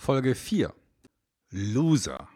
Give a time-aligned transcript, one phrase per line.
[0.00, 0.72] Folge 4.
[1.50, 2.28] Loser.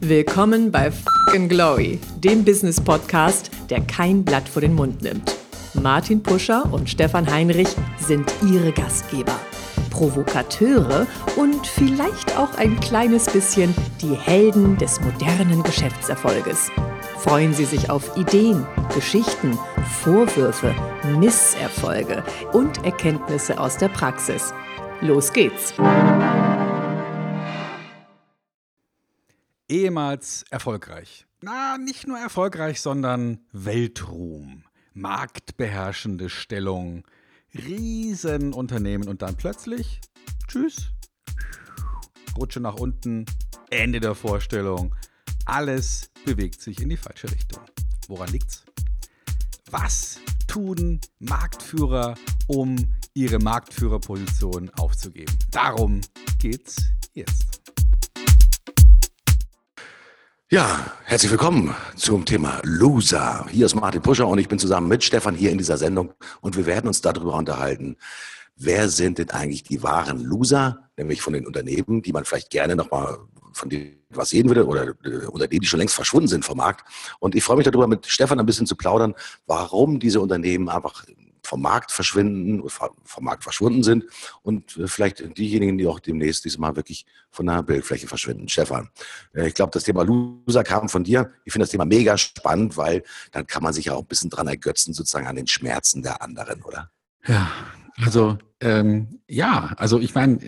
[0.00, 5.34] Willkommen bei Fucking Glory, dem Business Podcast, der kein Blatt vor den Mund nimmt.
[5.74, 7.68] Martin Puscher und Stefan Heinrich
[7.98, 9.40] sind ihre Gastgeber.
[9.90, 11.06] Provokateure
[11.36, 16.70] und vielleicht auch ein kleines bisschen die Helden des modernen Geschäftserfolges.
[17.18, 20.74] Freuen Sie sich auf Ideen, Geschichten, Vorwürfe,
[21.18, 24.52] Misserfolge und Erkenntnisse aus der Praxis.
[25.00, 25.74] Los geht's!
[29.68, 31.26] Ehemals erfolgreich.
[31.40, 37.04] Na, nicht nur erfolgreich, sondern Weltruhm, marktbeherrschende Stellung,
[37.54, 40.00] Riesenunternehmen und dann plötzlich,
[40.48, 40.90] tschüss,
[42.36, 43.24] Rutsche nach unten,
[43.70, 44.94] Ende der Vorstellung.
[45.44, 47.62] Alles bewegt sich in die falsche Richtung.
[48.08, 48.65] Woran liegt's?
[49.72, 52.14] Was tun Marktführer,
[52.46, 52.76] um
[53.14, 55.36] ihre Marktführerposition aufzugeben?
[55.50, 56.00] Darum
[56.38, 56.76] geht's
[57.14, 57.60] jetzt.
[60.52, 63.44] Ja, herzlich willkommen zum Thema Loser.
[63.50, 66.56] Hier ist Martin Puscher und ich bin zusammen mit Stefan hier in dieser Sendung und
[66.56, 67.96] wir werden uns darüber unterhalten,
[68.54, 72.76] wer sind denn eigentlich die wahren Loser, nämlich von den Unternehmen, die man vielleicht gerne
[72.76, 73.18] nochmal
[73.56, 76.58] von denen was sehen würde oder äh, unter denen, die schon längst verschwunden sind vom
[76.58, 76.84] Markt.
[77.18, 79.14] Und ich freue mich darüber, mit Stefan ein bisschen zu plaudern,
[79.46, 81.04] warum diese Unternehmen einfach
[81.46, 84.04] vom Markt verschwinden, vom Markt verschwunden sind
[84.42, 88.48] und äh, vielleicht diejenigen, die auch demnächst diesmal wirklich von der Bildfläche verschwinden.
[88.48, 88.90] Stefan,
[89.34, 91.32] äh, ich glaube, das Thema Loser kam von dir.
[91.44, 94.30] Ich finde das Thema mega spannend, weil dann kann man sich ja auch ein bisschen
[94.30, 96.90] dran ergötzen, sozusagen an den Schmerzen der anderen, oder?
[97.26, 97.50] Ja,
[98.04, 100.38] also ähm, ja, also ich meine,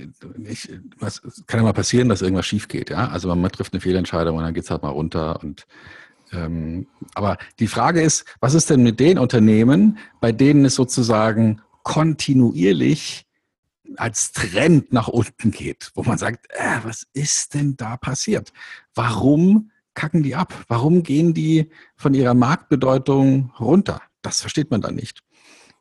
[0.45, 3.09] ich, was kann ja mal passieren, dass irgendwas schief geht, ja.
[3.09, 5.67] Also man trifft eine Fehlentscheidung und dann geht's halt mal runter und
[6.33, 11.63] ähm, aber die Frage ist, was ist denn mit den Unternehmen, bei denen es sozusagen
[11.85, 13.27] kontinuierlich
[13.97, 18.53] als Trend nach unten geht, wo man sagt, äh, was ist denn da passiert?
[18.95, 20.55] Warum kacken die ab?
[20.69, 24.03] Warum gehen die von ihrer Marktbedeutung runter?
[24.23, 25.23] Das versteht man dann nicht.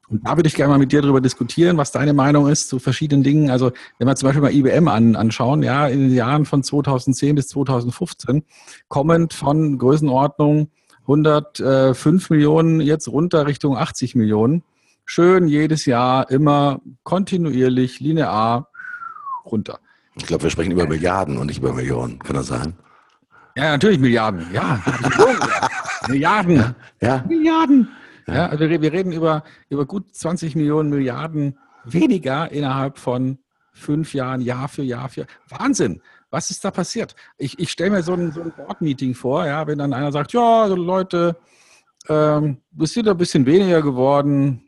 [0.09, 2.79] Und da würde ich gerne mal mit dir darüber diskutieren, was deine Meinung ist zu
[2.79, 3.49] verschiedenen Dingen.
[3.49, 7.35] Also wenn wir zum Beispiel mal IBM an, anschauen, ja, in den Jahren von 2010
[7.35, 8.43] bis 2015,
[8.87, 10.69] kommend von Größenordnung
[11.01, 14.63] 105 Millionen jetzt runter Richtung 80 Millionen.
[15.05, 18.69] Schön jedes Jahr immer kontinuierlich, linear
[19.45, 19.79] runter.
[20.15, 22.19] Ich glaube, wir sprechen über Milliarden und nicht über Millionen.
[22.19, 22.73] Kann das sein?
[23.55, 24.45] Ja, natürlich Milliarden.
[24.53, 24.83] Ja,
[26.07, 26.57] Milliarden.
[26.57, 27.23] Ja, ja.
[27.27, 27.87] Milliarden.
[28.27, 33.39] Ja, also wir, wir reden über, über gut 20 Millionen Milliarden weniger innerhalb von
[33.71, 36.01] fünf Jahren, Jahr für Jahr für Wahnsinn.
[36.29, 37.15] Was ist da passiert?
[37.37, 40.33] Ich, ich stelle mir so ein, so ein Board-Meeting vor, ja, wenn dann einer sagt,
[40.33, 41.37] ja, also Leute,
[42.09, 44.67] ähm, es sind ein bisschen weniger geworden.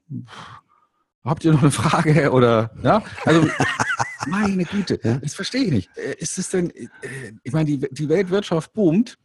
[1.26, 2.32] Habt ihr noch eine Frage?
[2.32, 3.04] Oder ja?
[3.26, 3.46] Also
[4.28, 5.90] meine Güte, das verstehe ich nicht.
[5.98, 6.88] Äh, ist es denn, äh,
[7.44, 9.18] ich meine, die, die Weltwirtschaft boomt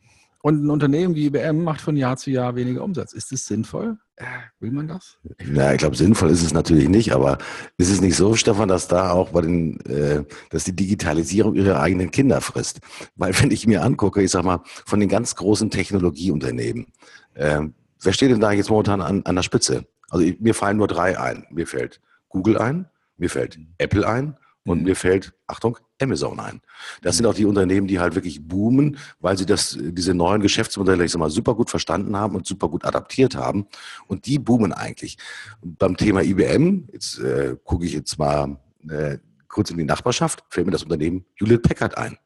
[0.45, 3.15] und ein Unternehmen wie IBM macht von Jahr zu Jahr weniger Umsatz.
[3.15, 3.97] Ist das sinnvoll?
[4.17, 4.27] Äh,
[4.61, 5.17] will man das?
[5.43, 7.39] Ja, ich glaube, sinnvoll ist es natürlich nicht, aber
[7.79, 11.81] ist es nicht so, Stefan, dass da auch bei den, äh, dass die Digitalisierung ihre
[11.81, 12.81] eigenen Kinder frisst?
[13.17, 16.89] Weil wenn ich mir angucke, ich sag mal, von den ganz großen Technologieunternehmen,
[17.33, 17.63] äh,
[18.03, 19.87] wer steht denn da jetzt momentan an, an der Spitze?
[20.11, 21.47] Also ich, mir fallen nur drei ein.
[21.49, 22.85] Mir fällt Google ein,
[23.17, 26.63] mir fällt Apple ein und mir fällt, Achtung, Amazon ein.
[27.03, 31.05] Das sind auch die Unternehmen, die halt wirklich boomen, weil sie das, diese neuen Geschäftsmodelle,
[31.05, 33.67] ich sag mal, super gut verstanden haben und super gut adaptiert haben.
[34.07, 35.19] Und die boomen eigentlich.
[35.61, 38.59] Und beim Thema IBM, jetzt äh, gucke ich jetzt mal
[38.89, 42.19] äh, kurz in die Nachbarschaft, fällt mir das Unternehmen Hewlett Packard ein.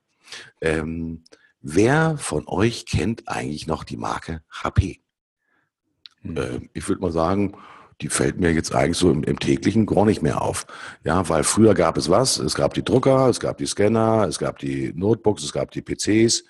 [0.61, 1.25] Ähm,
[1.61, 5.01] wer von euch kennt eigentlich noch die Marke HP?
[6.23, 6.37] Hm.
[6.37, 7.57] Äh, ich würde mal sagen,
[8.01, 10.67] die fällt mir jetzt eigentlich so im, im, täglichen gar nicht mehr auf.
[11.05, 12.39] Ja, weil früher gab es was?
[12.39, 15.83] Es gab die Drucker, es gab die Scanner, es gab die Notebooks, es gab die
[15.83, 16.45] PCs.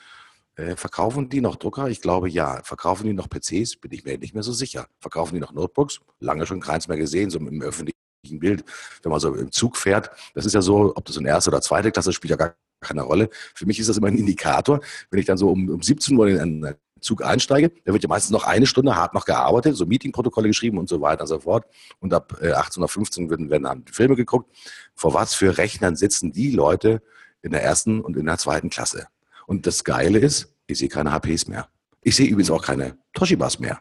[0.57, 1.89] Äh, verkaufen die noch Drucker?
[1.89, 2.61] Ich glaube ja.
[2.65, 3.77] Verkaufen die noch PCs?
[3.77, 4.89] Bin ich mir nicht mehr so sicher.
[5.01, 6.01] Verkaufen die noch Notebooks?
[6.21, 7.95] Lange schon keins mehr gesehen, so im öffentlichen
[8.39, 8.65] Bild,
[9.03, 10.11] wenn man so im Zug fährt.
[10.35, 13.03] Das ist ja so, ob das in erste oder zweite Klasse spielt ja gar keine
[13.03, 13.31] Rolle.
[13.55, 14.81] Für mich ist das immer ein Indikator,
[15.11, 18.09] wenn ich dann so um, um 17 Uhr in einen Zug einsteige, da wird ja
[18.09, 21.41] meistens noch eine Stunde hart noch gearbeitet, so Meetingprotokolle geschrieben und so weiter und so
[21.41, 21.65] fort.
[22.01, 24.51] Und ab äh, 18.15 werden, werden dann Filme geguckt.
[24.95, 27.03] Vor was für Rechnern sitzen die Leute
[27.43, 29.07] in der ersten und in der zweiten Klasse?
[29.47, 31.69] Und das Geile ist, ich sehe keine HPs mehr.
[32.03, 33.81] Ich sehe übrigens auch keine Toshibas mehr.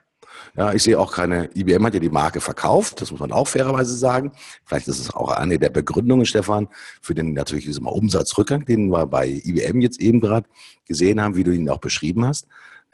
[0.55, 3.47] Ja, ich sehe auch keine, IBM hat ja die Marke verkauft, das muss man auch
[3.47, 4.31] fairerweise sagen.
[4.65, 6.67] Vielleicht ist es auch eine der Begründungen, Stefan,
[7.01, 10.47] für den natürlich diesen Umsatzrückgang, den wir bei IBM jetzt eben gerade
[10.85, 12.47] gesehen haben, wie du ihn auch beschrieben hast.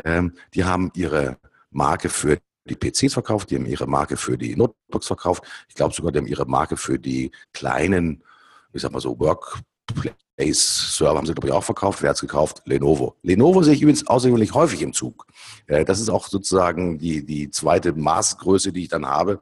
[0.03, 1.37] Ähm, die haben ihre
[1.71, 5.43] Marke für die PCs verkauft, die haben ihre Marke für die Notebooks verkauft.
[5.67, 8.23] Ich glaube sogar, die haben ihre Marke für die kleinen,
[8.71, 12.01] ich sag mal so, Workplace-Server haben sie, glaube ich, auch verkauft.
[12.01, 12.61] Wer hat es gekauft?
[12.65, 13.17] Lenovo.
[13.21, 15.27] Lenovo sehe ich übrigens außergewöhnlich häufig im Zug.
[15.67, 19.41] Äh, das ist auch sozusagen die, die zweite Maßgröße, die ich dann habe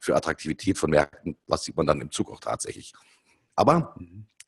[0.00, 1.36] für Attraktivität von Märkten.
[1.46, 2.92] Was sieht man dann im Zug auch tatsächlich.
[3.56, 3.94] Aber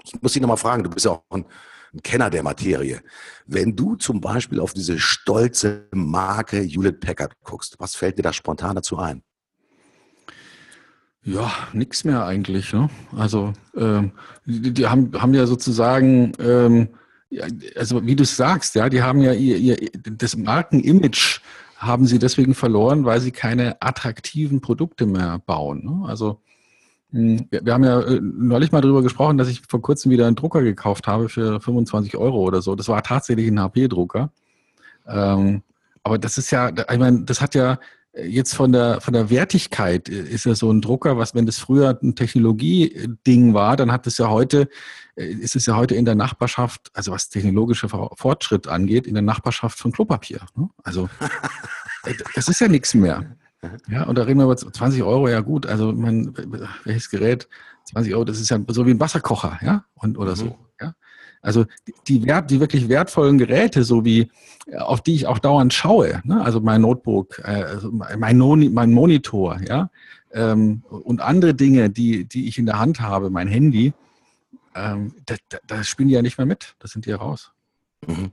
[0.05, 1.47] ich muss dich nochmal fragen, du bist ja auch ein
[1.95, 3.01] ein Kenner der Materie.
[3.47, 8.33] Wenn du zum Beispiel auf diese stolze Marke Hewlett Packard guckst, was fällt dir da
[8.33, 9.23] spontan dazu ein?
[11.23, 12.73] Ja, nichts mehr eigentlich.
[12.73, 12.91] Ne?
[13.17, 14.13] Also ähm,
[14.45, 16.89] die, die, haben, haben ja sozusagen, ähm,
[17.77, 21.41] also wie du es sagst, ja, die haben ja ihr, ihr das Markenimage
[21.79, 25.85] haben sie deswegen verloren, weil sie keine attraktiven Produkte mehr bauen.
[25.85, 26.09] Ne?
[26.09, 26.41] Also
[27.15, 30.37] wir, wir haben ja äh, neulich mal darüber gesprochen, dass ich vor kurzem wieder einen
[30.37, 32.75] Drucker gekauft habe für 25 Euro oder so.
[32.75, 34.31] Das war tatsächlich ein HP-Drucker.
[35.07, 35.63] Ähm,
[36.03, 37.79] aber das ist ja, ich meine, das hat ja
[38.17, 41.59] jetzt von der, von der Wertigkeit äh, ist ja so ein Drucker, was, wenn das
[41.59, 44.69] früher ein Technologieding war, dann hat es ja heute,
[45.15, 49.23] äh, ist es ja heute in der Nachbarschaft, also was technologische Fortschritt angeht, in der
[49.23, 50.41] Nachbarschaft von Klopapier.
[50.57, 50.69] Ne?
[50.83, 51.09] Also,
[52.35, 53.37] das ist ja nichts mehr.
[53.89, 56.35] Ja, und da reden wir über 20 Euro, ja gut, also mein,
[56.85, 57.49] welches Gerät,
[57.87, 60.37] 20 Euro, das ist ja so wie ein Wasserkocher, ja, und, oder mhm.
[60.37, 60.95] so, ja.
[61.43, 61.67] Also
[62.09, 64.31] die, Wert, die wirklich wertvollen Geräte, so wie
[64.79, 66.43] auf die ich auch dauernd schaue, ne?
[66.43, 69.91] also mein Notebook, äh, also mein, Noni, mein Monitor, ja,
[70.33, 73.93] ähm, und andere Dinge, die, die ich in der Hand habe, mein Handy,
[74.75, 77.53] ähm, da, da, da spielen die ja nicht mehr mit, da sind die ja raus.
[78.07, 78.31] Mhm.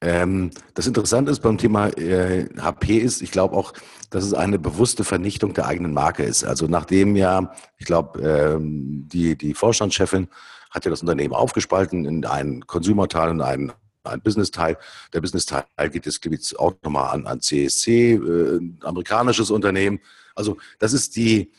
[0.00, 3.72] Ähm, das Interessante ist beim Thema äh, HP ist, ich glaube auch,
[4.14, 6.44] dass es eine bewusste Vernichtung der eigenen Marke ist.
[6.44, 10.28] Also nachdem ja, ich glaube, ähm, die, die Vorstandschefin
[10.70, 13.72] hat ja das Unternehmen aufgespalten in einen Consumer-Teil und einen
[14.04, 14.76] ein Business-Teil.
[15.14, 19.98] Der Business-Teil geht jetzt, auch nochmal an, an CSC, äh, amerikanisches Unternehmen.
[20.36, 21.50] Also das ist die,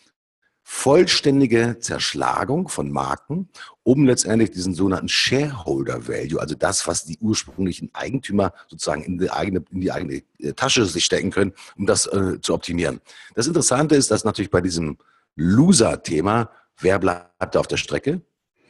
[0.67, 3.49] vollständige Zerschlagung von Marken,
[3.85, 9.29] um letztendlich diesen sogenannten Shareholder Value, also das, was die ursprünglichen Eigentümer sozusagen in die
[9.29, 12.99] eigene, in die eigene äh, Tasche sich stecken können, um das äh, zu optimieren.
[13.35, 14.97] Das Interessante ist, dass natürlich bei diesem
[15.35, 16.49] Loser-Thema,
[16.79, 18.21] wer bleibt auf der Strecke?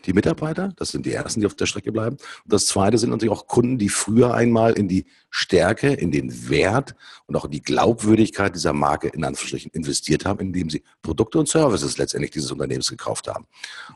[0.05, 2.17] die Mitarbeiter, das sind die ersten, die auf der Strecke bleiben.
[2.43, 6.47] Und das zweite sind natürlich auch Kunden, die früher einmal in die Stärke, in den
[6.47, 6.93] Wert
[7.25, 11.49] und auch in die Glaubwürdigkeit dieser Marke in Anführungsstrichen investiert haben, indem sie Produkte und
[11.49, 13.47] Services letztendlich dieses Unternehmens gekauft haben.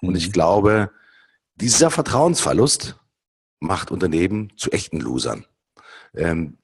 [0.02, 0.32] Und ich mhm.
[0.32, 0.92] glaube,
[1.62, 2.98] dieser Vertrauensverlust
[3.60, 5.46] macht Unternehmen zu echten Losern.
[6.16, 6.58] Ähm,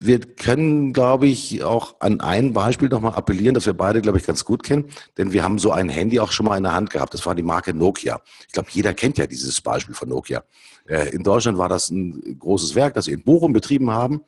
[0.00, 4.26] wir können, glaube ich, auch an ein Beispiel nochmal appellieren, das wir beide, glaube ich,
[4.26, 4.90] ganz gut kennen.
[5.16, 7.14] Denn wir haben so ein Handy auch schon mal in der Hand gehabt.
[7.14, 8.20] Das war die Marke Nokia.
[8.46, 10.44] Ich glaube, jeder kennt ja dieses Beispiel von Nokia.
[10.86, 14.18] Äh, in Deutschland war das ein großes Werk, das sie in Bochum betrieben haben.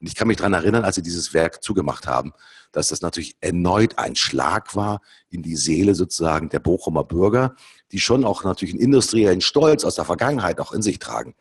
[0.00, 2.32] Und ich kann mich daran erinnern, als sie dieses Werk zugemacht haben,
[2.72, 5.00] dass das natürlich erneut ein Schlag war
[5.30, 7.54] in die Seele sozusagen der Bochumer Bürger,
[7.92, 11.34] die schon auch natürlich einen industriellen Stolz aus der Vergangenheit auch in sich tragen.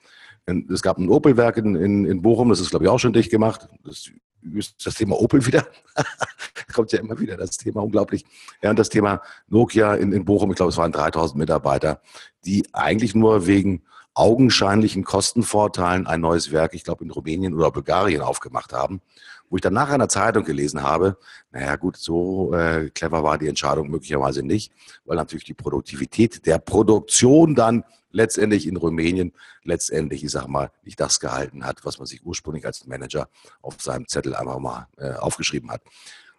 [0.70, 3.30] Es gab ein Opel-Werk in, in, in Bochum, das ist, glaube ich, auch schon dicht
[3.30, 3.68] gemacht.
[3.84, 4.10] Das
[4.54, 5.68] ist das Thema Opel wieder.
[6.74, 8.24] kommt ja immer wieder das Thema, unglaublich.
[8.62, 12.02] Ja, und das Thema Nokia in, in Bochum, ich glaube, es waren 3000 Mitarbeiter,
[12.46, 13.84] die eigentlich nur wegen
[14.14, 19.02] augenscheinlichen Kostenvorteilen ein neues Werk, ich glaube, in Rumänien oder Bulgarien aufgemacht haben
[19.50, 21.18] wo ich dann nach einer Zeitung gelesen habe,
[21.52, 24.74] naja gut, so äh, clever war die Entscheidung möglicherweise nicht,
[25.06, 31.00] weil natürlich die Produktivität der Produktion dann letztendlich in Rumänien letztendlich, ich sag mal, nicht
[31.00, 33.30] das gehalten hat, was man sich ursprünglich als Manager
[33.62, 35.82] auf seinem Zettel einfach mal äh, aufgeschrieben hat.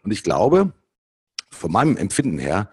[0.02, 0.72] Und ich glaube,
[1.50, 2.70] von meinem Empfinden her,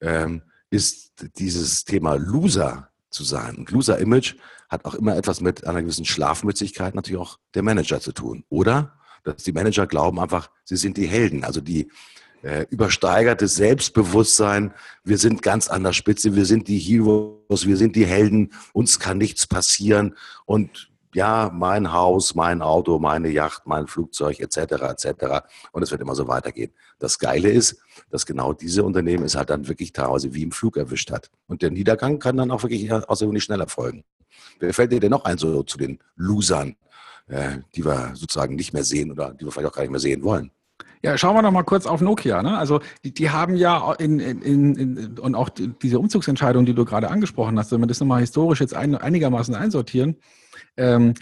[0.00, 3.56] ähm, ist dieses Thema Loser zu sein.
[3.56, 4.34] Und Loser-Image
[4.68, 8.95] hat auch immer etwas mit einer gewissen Schlafmützigkeit natürlich auch der Manager zu tun, oder?
[9.26, 11.44] Dass die Manager glauben einfach, sie sind die Helden.
[11.44, 11.90] Also die
[12.42, 14.72] äh, übersteigerte Selbstbewusstsein,
[15.04, 19.00] wir sind ganz an der Spitze, wir sind die Heroes, wir sind die Helden, uns
[19.00, 20.14] kann nichts passieren
[20.44, 24.58] und ja, mein Haus, mein Auto, meine Yacht, mein Flugzeug etc.
[24.82, 25.46] etc.
[25.72, 26.72] Und es wird immer so weitergehen.
[26.98, 27.80] Das Geile ist,
[28.10, 31.30] dass genau diese Unternehmen es halt dann wirklich teilweise wie im Flug erwischt hat.
[31.46, 34.04] Und der Niedergang kann dann auch wirklich außergewöhnlich schnell erfolgen.
[34.60, 36.76] Wer fällt dir denn noch ein so zu den Losern
[37.28, 40.00] äh, die wir sozusagen nicht mehr sehen oder die wir vielleicht auch gar nicht mehr
[40.00, 40.50] sehen wollen.
[41.02, 42.42] Ja, schauen wir noch mal kurz auf Nokia.
[42.42, 42.56] Ne?
[42.56, 46.84] Also die, die haben ja in, in, in, und auch die, diese Umzugsentscheidung, die du
[46.84, 50.16] gerade angesprochen hast, wenn wir das nochmal historisch jetzt ein, einigermaßen einsortieren.
[50.76, 51.14] Ähm,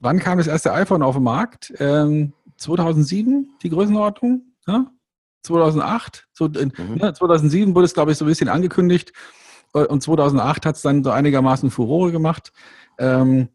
[0.00, 1.72] wann kam das erste iPhone auf den Markt?
[1.78, 4.42] Ähm, 2007, die Größenordnung?
[4.66, 4.86] Ne?
[5.44, 6.28] 2008?
[6.32, 6.72] So, mhm.
[6.96, 7.14] ne?
[7.14, 9.12] 2007 wurde es, glaube ich, so ein bisschen angekündigt
[9.72, 12.52] und 2008 hat es dann so einigermaßen Furore gemacht.
[12.98, 13.48] Ähm,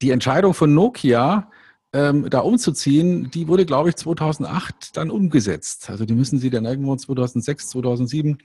[0.00, 1.50] die Entscheidung von Nokia,
[1.92, 5.90] ähm, da umzuziehen, die wurde, glaube ich, 2008 dann umgesetzt.
[5.90, 8.38] Also die müssen sie dann irgendwo 2006, 2007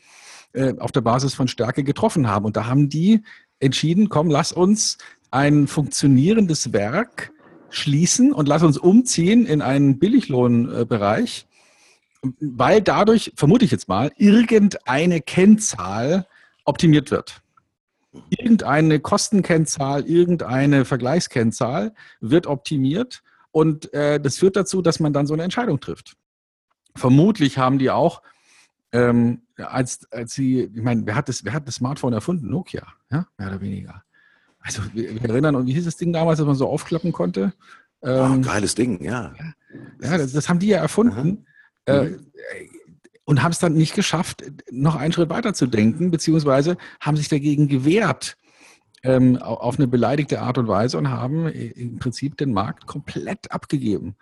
[0.54, 2.46] äh, auf der Basis von Stärke getroffen haben.
[2.46, 3.22] Und da haben die
[3.60, 4.98] entschieden, komm, lass uns
[5.32, 7.32] ein funktionierendes Werk
[7.70, 11.46] schließen und lass uns umziehen in einen Billiglohnbereich,
[12.40, 16.26] weil dadurch, vermute ich jetzt mal, irgendeine Kennzahl
[16.64, 17.42] optimiert wird.
[18.30, 25.34] Irgendeine Kostenkennzahl, irgendeine Vergleichskennzahl wird optimiert und äh, das führt dazu, dass man dann so
[25.34, 26.16] eine Entscheidung trifft.
[26.96, 28.22] Vermutlich haben die auch,
[28.92, 32.50] ähm, als, als sie, ich meine, wer hat, das, wer hat das Smartphone erfunden?
[32.50, 34.04] Nokia, ja, mehr oder weniger.
[34.60, 37.54] Also wir, wir erinnern uns, wie hieß das Ding damals, dass man so aufklappen konnte?
[38.02, 39.34] Ähm, oh, geiles Ding, ja.
[40.02, 41.46] Ja, das, das haben die ja erfunden.
[41.86, 42.32] Äh, mhm.
[43.26, 47.28] Und haben es dann nicht geschafft, noch einen Schritt weiter zu denken, beziehungsweise haben sich
[47.28, 48.38] dagegen gewehrt,
[49.04, 54.16] ähm, auf eine beleidigte Art und Weise und haben im Prinzip den Markt komplett abgegeben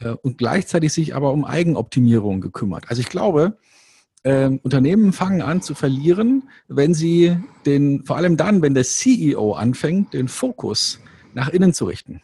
[0.00, 2.88] äh, und gleichzeitig sich aber um Eigenoptimierung gekümmert.
[2.88, 3.58] Also ich glaube,
[4.22, 7.36] äh, Unternehmen fangen an zu verlieren, wenn sie
[7.66, 11.00] den, vor allem dann, wenn der CEO anfängt, den Fokus
[11.34, 12.22] nach innen zu richten.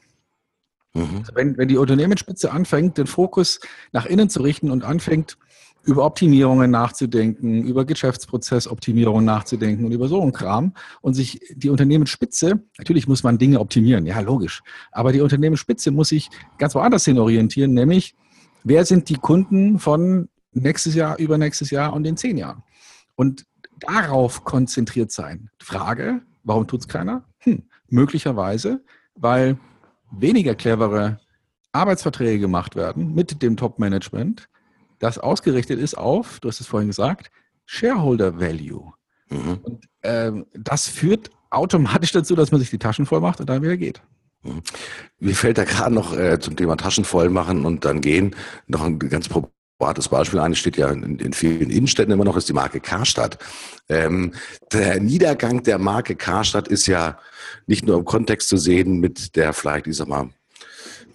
[0.94, 1.18] Mhm.
[1.18, 3.60] Also wenn, wenn die Unternehmensspitze anfängt, den Fokus
[3.92, 5.38] nach innen zu richten und anfängt,
[5.86, 12.60] über Optimierungen nachzudenken, über Geschäftsprozessoptimierungen nachzudenken und über so einen Kram und sich die Unternehmensspitze,
[12.76, 16.28] natürlich muss man Dinge optimieren, ja logisch, aber die Unternehmensspitze muss sich
[16.58, 18.14] ganz woanders hin orientieren, nämlich
[18.64, 22.62] wer sind die Kunden von nächstes Jahr, übernächstes Jahr und in zehn Jahren?
[23.14, 23.46] Und
[23.78, 25.50] darauf konzentriert sein.
[25.62, 27.24] Frage, warum tut es keiner?
[27.40, 28.82] Hm, möglicherweise,
[29.14, 29.58] weil
[30.10, 31.20] weniger clevere
[31.72, 34.48] Arbeitsverträge gemacht werden mit dem Top-Management,
[34.98, 37.30] das ausgerichtet ist auf, du hast es vorhin gesagt,
[37.66, 38.92] Shareholder Value.
[39.28, 39.58] Mhm.
[39.62, 43.62] Und ähm, das führt automatisch dazu, dass man sich die Taschen voll macht und dann
[43.62, 44.02] wieder geht.
[44.42, 44.62] Mhm.
[45.18, 48.34] Mir fällt da gerade noch äh, zum Thema Taschen voll machen und dann gehen
[48.66, 50.54] noch ein ganz probates Beispiel ein.
[50.54, 53.38] Steht ja in, in, vielen Innenstädten immer noch, ist die Marke Karstadt.
[53.88, 54.32] Ähm,
[54.72, 57.18] der Niedergang der Marke Karstadt ist ja
[57.66, 60.30] nicht nur im Kontext zu sehen mit der vielleicht, ich sag mal,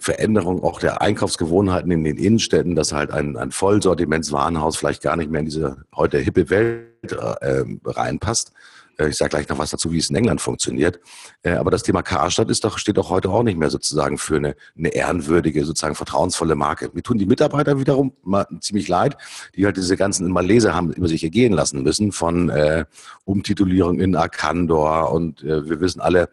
[0.02, 5.30] Veränderung auch der Einkaufsgewohnheiten in den Innenstädten, dass halt ein, ein Vollsortimentswarenhaus vielleicht gar nicht
[5.30, 8.52] mehr in diese heute hippe Welt äh, reinpasst.
[8.98, 11.00] Äh, ich sage gleich noch was dazu, wie es in England funktioniert.
[11.42, 14.36] Äh, aber das Thema Karstadt ist doch, steht doch heute auch nicht mehr sozusagen für
[14.36, 16.90] eine, eine ehrenwürdige, sozusagen vertrauensvolle Marke.
[16.92, 19.16] Mir tun die Mitarbeiter wiederum mal ziemlich leid,
[19.54, 22.84] die halt diese ganzen Malese haben über sich ergehen lassen müssen von äh,
[23.24, 26.28] Umtitulierung in Arcandor und äh, wir wissen alle,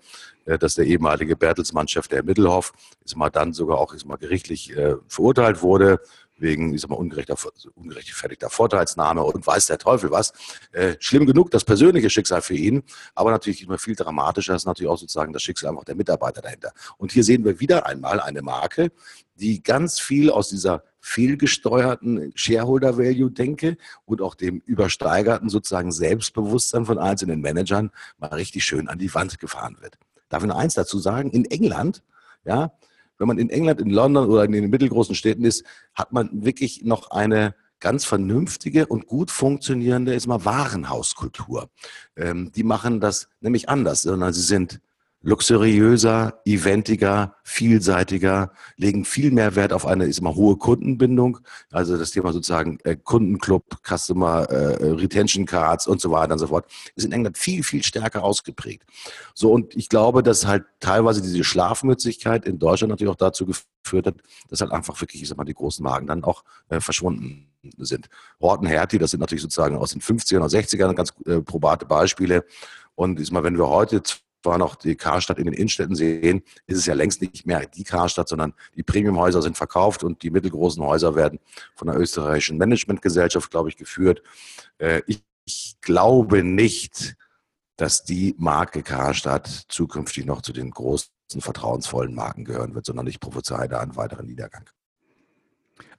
[0.46, 4.96] dass der ehemalige Bertelsmann-Chef der Mittelhoff ist mal dann sogar auch ist mal gerichtlich äh,
[5.08, 6.00] verurteilt wurde
[6.40, 7.36] wegen, mal, ungerechter,
[7.76, 10.34] ungerechtfertigter Vorteilsnahme und weiß der Teufel was.
[10.72, 12.84] Äh, schlimm genug, das persönliche Schicksal für ihn,
[13.16, 16.72] aber natürlich immer viel dramatischer ist natürlich auch sozusagen das Schicksal einfach der Mitarbeiter dahinter.
[16.98, 18.92] Und hier sehen wir wieder einmal eine Marke,
[19.36, 26.86] die ganz viel aus dieser fehlgesteuerten Shareholder Value denke und auch dem übersteigerten sozusagen Selbstbewusstsein
[26.86, 29.98] von einzelnen Managern mal richtig schön an die Wand gefahren wird.
[30.30, 31.32] Darf ich noch eins dazu sagen?
[31.32, 32.04] In England,
[32.46, 32.72] ja,
[33.18, 36.84] wenn man in England, in London oder in den mittelgroßen Städten ist, hat man wirklich
[36.84, 41.70] noch eine ganz vernünftige und gut funktionierende ist mal Warenhauskultur.
[42.16, 44.82] Ähm, die machen das nämlich anders, sondern sie sind
[45.22, 51.40] luxuriöser, eventiger, vielseitiger, legen viel mehr Wert auf eine ist immer hohe Kundenbindung,
[51.72, 56.48] also das Thema sozusagen äh, Kundenclub, Customer äh, Retention Cards und so weiter und so
[56.48, 58.84] fort, ist in England viel, viel stärker ausgeprägt.
[59.34, 64.08] So, und ich glaube, dass halt teilweise diese Schlafmützigkeit in Deutschland natürlich auch dazu geführt
[64.08, 64.16] hat,
[64.48, 68.08] dass halt einfach wirklich, ich sag mal, die großen Magen dann auch äh, verschwunden sind.
[68.40, 72.46] Horten Hertie, das sind natürlich sozusagen aus den 50er und 60ern ganz äh, probate Beispiele.
[72.96, 74.02] Und ich sag mal, wenn wir heute
[74.44, 77.84] war noch die Karstadt in den Innenstädten sehen, ist es ja längst nicht mehr die
[77.84, 81.40] Karstadt, sondern die Premiumhäuser sind verkauft und die mittelgroßen Häuser werden
[81.76, 84.22] von der österreichischen Managementgesellschaft, glaube ich, geführt.
[84.78, 87.16] Äh, ich, ich glaube nicht,
[87.76, 93.20] dass die Marke Karstadt zukünftig noch zu den großen, vertrauensvollen Marken gehören wird, sondern ich
[93.20, 94.66] prophezei da einen weiteren Niedergang.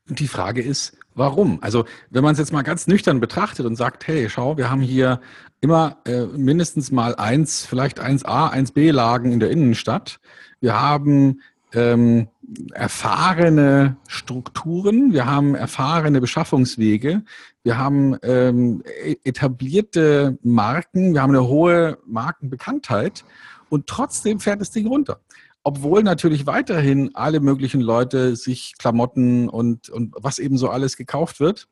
[0.09, 1.59] Und die Frage ist, warum?
[1.61, 4.81] Also, wenn man es jetzt mal ganz nüchtern betrachtet und sagt, hey, schau, wir haben
[4.81, 5.21] hier
[5.61, 10.19] immer äh, mindestens mal eins, vielleicht 1a, 1b Lagen in der Innenstadt.
[10.61, 12.29] Wir haben ähm,
[12.73, 17.23] erfahrene Strukturen, wir haben erfahrene Beschaffungswege,
[17.63, 23.25] wir haben ähm, e-, etablierte Marken, wir haben eine hohe Markenbekanntheit.
[23.69, 25.21] Und trotzdem fährt das Ding runter
[25.63, 31.41] obwohl natürlich weiterhin alle möglichen Leute sich Klamotten und, und was eben so alles gekauft
[31.41, 31.69] wird,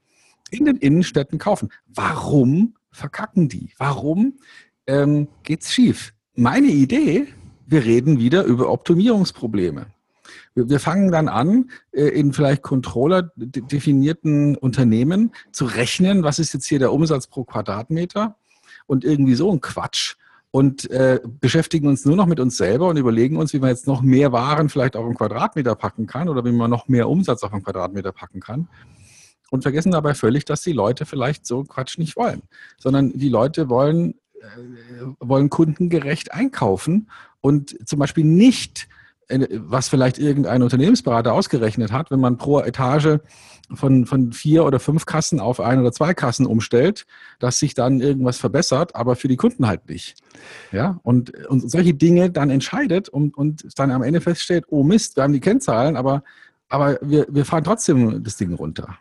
[0.50, 1.71] in den Innenstädten kaufen.
[1.87, 3.73] Warum verkacken die?
[3.78, 4.38] Warum
[4.87, 6.12] ähm, es schief?
[6.35, 7.26] Meine Idee,
[7.66, 9.87] wir reden wieder über Optimierungsprobleme.
[10.54, 16.66] Wir, fangen dann an, äh, in vielleicht Controller definierten Unternehmen zu rechnen, was ist jetzt
[16.66, 18.37] hier der Umsatz pro Quadratmeter
[18.87, 20.16] und irgendwie so ein Quatsch
[20.50, 23.86] und äh, beschäftigen uns nur noch mit uns selber und überlegen uns, wie man jetzt
[23.86, 27.42] noch mehr Waren vielleicht auf einen Quadratmeter packen kann oder wie man noch mehr Umsatz
[27.42, 28.68] auf einen Quadratmeter packen kann.
[29.50, 32.42] Und vergessen dabei völlig, dass die Leute vielleicht so Quatsch nicht wollen,
[32.78, 38.88] sondern die Leute wollen, äh, wollen kundengerecht einkaufen und zum Beispiel nicht
[39.28, 43.18] was vielleicht irgendein Unternehmensberater ausgerechnet hat, wenn man pro Etage
[43.75, 47.06] von, von vier oder fünf Kassen auf ein oder zwei Kassen umstellt,
[47.38, 50.16] dass sich dann irgendwas verbessert, aber für die Kunden halt nicht.
[50.73, 55.16] Ja, und, und solche Dinge dann entscheidet und, und dann am Ende feststellt, oh Mist,
[55.16, 56.23] wir haben die Kennzahlen, aber,
[56.68, 58.97] aber wir, wir fahren trotzdem das Ding runter.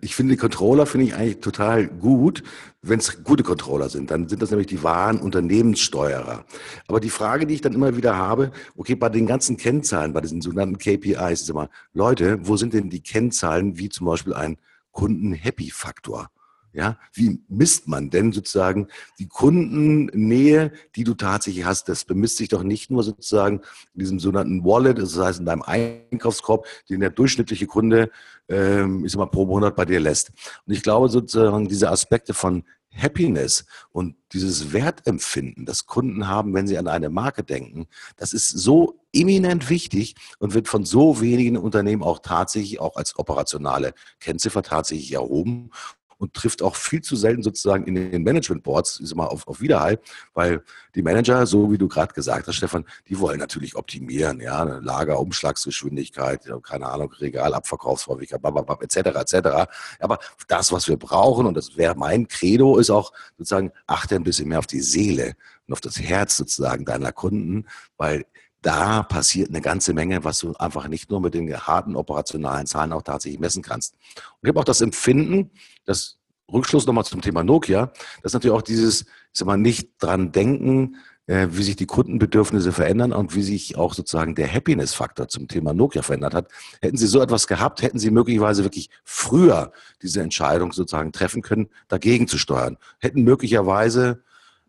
[0.00, 2.42] Ich finde die Controller finde ich eigentlich total gut,
[2.82, 4.10] wenn es gute Controller sind.
[4.10, 6.44] Dann sind das nämlich die wahren Unternehmenssteuerer.
[6.88, 10.20] Aber die Frage, die ich dann immer wieder habe, okay, bei den ganzen Kennzahlen, bei
[10.20, 14.56] diesen sogenannten KPIs, ist immer, Leute, wo sind denn die Kennzahlen wie zum Beispiel ein
[14.90, 16.28] Kunden-Happy-Faktor?
[16.72, 21.88] Ja, wie misst man denn sozusagen die Kundennähe, die du tatsächlich hast?
[21.88, 23.62] Das bemisst sich doch nicht nur sozusagen
[23.94, 28.10] in diesem sogenannten Wallet, das heißt in deinem Einkaufskorb, den der durchschnittliche Kunde,
[28.48, 30.30] ähm, ich sag mal, pro Monat bei dir lässt.
[30.66, 36.66] Und ich glaube sozusagen diese Aspekte von Happiness und dieses Wertempfinden, das Kunden haben, wenn
[36.66, 41.56] sie an eine Marke denken, das ist so eminent wichtig und wird von so wenigen
[41.56, 45.70] Unternehmen auch tatsächlich auch als operationale Kennziffer tatsächlich erhoben
[46.18, 49.60] und trifft auch viel zu selten sozusagen in den Management Boards sag mal, auf, auf
[49.60, 49.98] Widerhall,
[50.34, 50.62] weil
[50.94, 55.20] die Manager, so wie du gerade gesagt hast, Stefan, die wollen natürlich optimieren, ja, Lager,
[55.20, 58.40] Umschlagsgeschwindigkeit, keine Ahnung, Regalabverkaufsfähigkeit,
[58.80, 59.70] etc., etc.
[60.00, 64.24] Aber das, was wir brauchen, und das wäre mein Credo, ist auch sozusagen, achte ein
[64.24, 65.34] bisschen mehr auf die Seele
[65.66, 68.24] und auf das Herz sozusagen deiner Kunden, weil
[68.62, 72.92] da passiert eine ganze Menge, was du einfach nicht nur mit den harten operationalen Zahlen
[72.92, 73.94] auch tatsächlich messen kannst.
[73.94, 75.50] Und ich habe auch das Empfinden,
[75.84, 76.18] das
[76.52, 80.96] Rückschluss nochmal zum Thema Nokia, dass natürlich auch dieses, ich sag mal, nicht dran denken,
[81.26, 85.74] äh, wie sich die Kundenbedürfnisse verändern und wie sich auch sozusagen der Happiness-Faktor zum Thema
[85.74, 86.50] Nokia verändert hat.
[86.80, 91.68] Hätten Sie so etwas gehabt, hätten Sie möglicherweise wirklich früher diese Entscheidung sozusagen treffen können,
[91.88, 92.78] dagegen zu steuern.
[92.98, 94.22] Hätten möglicherweise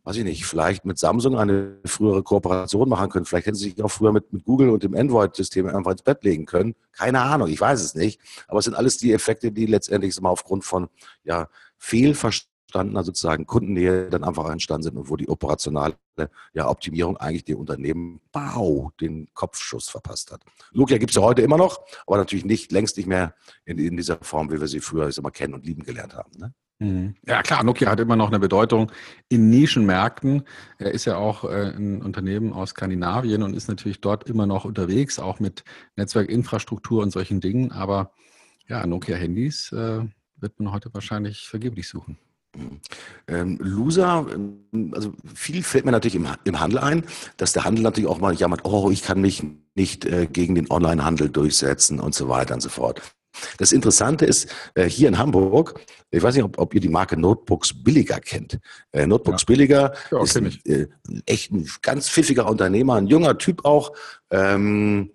[0.09, 3.25] weiß ich nicht, vielleicht mit Samsung eine frühere Kooperation machen können.
[3.25, 6.23] Vielleicht hätten sie sich auch früher mit, mit Google und dem Android-System einfach ins Bett
[6.23, 6.73] legen können.
[6.93, 8.19] Keine Ahnung, ich weiß es nicht.
[8.47, 10.89] Aber es sind alles die Effekte, die letztendlich mal aufgrund von
[11.23, 11.47] ja,
[12.69, 15.95] fehlverstandener sozusagen Kundennähe dann einfach entstanden sind und wo die operationale
[16.53, 20.43] ja, Optimierung eigentlich dem Unternehmen bau, den Kopfschuss verpasst hat.
[20.73, 23.33] Nokia gibt es ja heute immer noch, aber natürlich nicht, längst nicht mehr
[23.65, 26.31] in, in dieser Form, wie wir sie früher mal, kennen und lieben gelernt haben.
[26.37, 26.53] Ne?
[26.79, 27.15] Mhm.
[27.25, 28.91] Ja klar, Nokia hat immer noch eine Bedeutung
[29.27, 30.43] in Nischenmärkten.
[30.77, 34.65] Er ist ja auch äh, ein Unternehmen aus Skandinavien und ist natürlich dort immer noch
[34.65, 35.63] unterwegs, auch mit
[35.95, 37.71] Netzwerkinfrastruktur und solchen Dingen.
[37.71, 38.11] Aber
[38.67, 40.01] ja, Nokia-Handys äh,
[40.37, 42.17] wird man heute wahrscheinlich vergeblich suchen.
[43.27, 47.03] Ähm, Loser, ähm, also viel fällt mir natürlich im, im, Handel ein,
[47.37, 49.43] dass der Handel natürlich auch mal jammert, oh, ich kann mich
[49.75, 53.01] nicht äh, gegen den Online-Handel durchsetzen und so weiter und so fort.
[53.57, 57.17] Das Interessante ist, äh, hier in Hamburg, ich weiß nicht, ob, ob ihr die Marke
[57.17, 58.59] Notebooks Billiger kennt.
[58.91, 59.45] Äh, Notebooks ja.
[59.45, 60.87] Billiger ja, ist ein, äh,
[61.27, 63.93] echt ein ganz pfiffiger Unternehmer, ein junger Typ auch.
[64.31, 65.11] Ähm,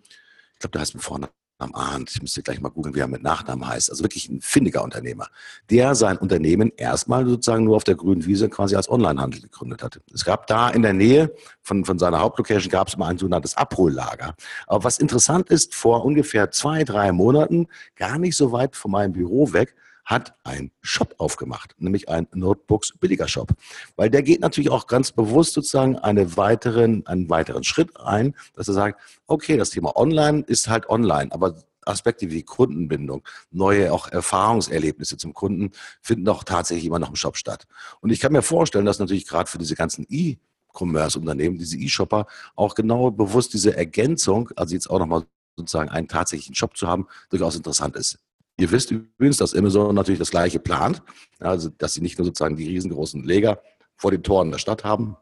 [0.53, 3.09] ich glaube, der heißt mit Vornamen am Arndt, ich müsste gleich mal googeln, wie er
[3.09, 5.29] mit Nachnamen heißt, also wirklich ein findiger Unternehmer,
[5.71, 10.01] der sein Unternehmen erstmal sozusagen nur auf der grünen Wiese quasi als Onlinehandel gegründet hatte.
[10.13, 13.57] Es gab da in der Nähe von, von seiner Hauptlocation gab es mal ein sogenanntes
[13.57, 14.35] Abhollager.
[14.67, 19.13] Aber was interessant ist, vor ungefähr zwei, drei Monaten, gar nicht so weit von meinem
[19.13, 23.53] Büro weg, hat ein Shop aufgemacht, nämlich ein Notebooks billiger Shop.
[23.97, 28.69] Weil der geht natürlich auch ganz bewusst sozusagen eine weiteren, einen weiteren Schritt ein, dass
[28.69, 31.55] er sagt, okay, das Thema Online ist halt online, aber
[31.87, 37.37] Aspekte wie Kundenbindung, neue auch Erfahrungserlebnisse zum Kunden finden doch tatsächlich immer noch im Shop
[37.37, 37.67] statt.
[38.01, 40.37] Und ich kann mir vorstellen, dass natürlich gerade für diese ganzen e
[40.73, 45.25] Commerce-Unternehmen, diese E-Shopper, auch genau bewusst diese Ergänzung, also jetzt auch nochmal
[45.57, 48.19] sozusagen einen tatsächlichen Shop zu haben, durchaus interessant ist.
[48.57, 51.03] Ihr wisst übrigens, dass Amazon natürlich das Gleiche plant,
[51.41, 53.61] also dass sie nicht nur sozusagen die riesengroßen Leger
[53.97, 55.17] vor den Toren der Stadt haben,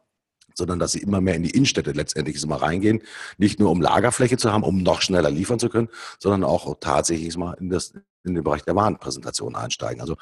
[0.55, 3.01] sondern dass sie immer mehr in die Innenstädte letztendlich mal reingehen,
[3.37, 7.35] nicht nur um Lagerfläche zu haben, um noch schneller liefern zu können, sondern auch tatsächlich
[7.37, 7.93] mal in, das,
[8.23, 10.01] in den Bereich der Warenpräsentation einsteigen.
[10.01, 10.15] Also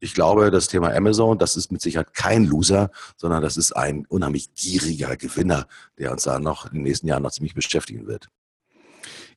[0.00, 4.06] ich glaube, das Thema Amazon, das ist mit Sicherheit kein Loser, sondern das ist ein
[4.06, 5.66] unheimlich gieriger Gewinner,
[5.98, 8.28] der uns da noch in den nächsten Jahren noch ziemlich beschäftigen wird.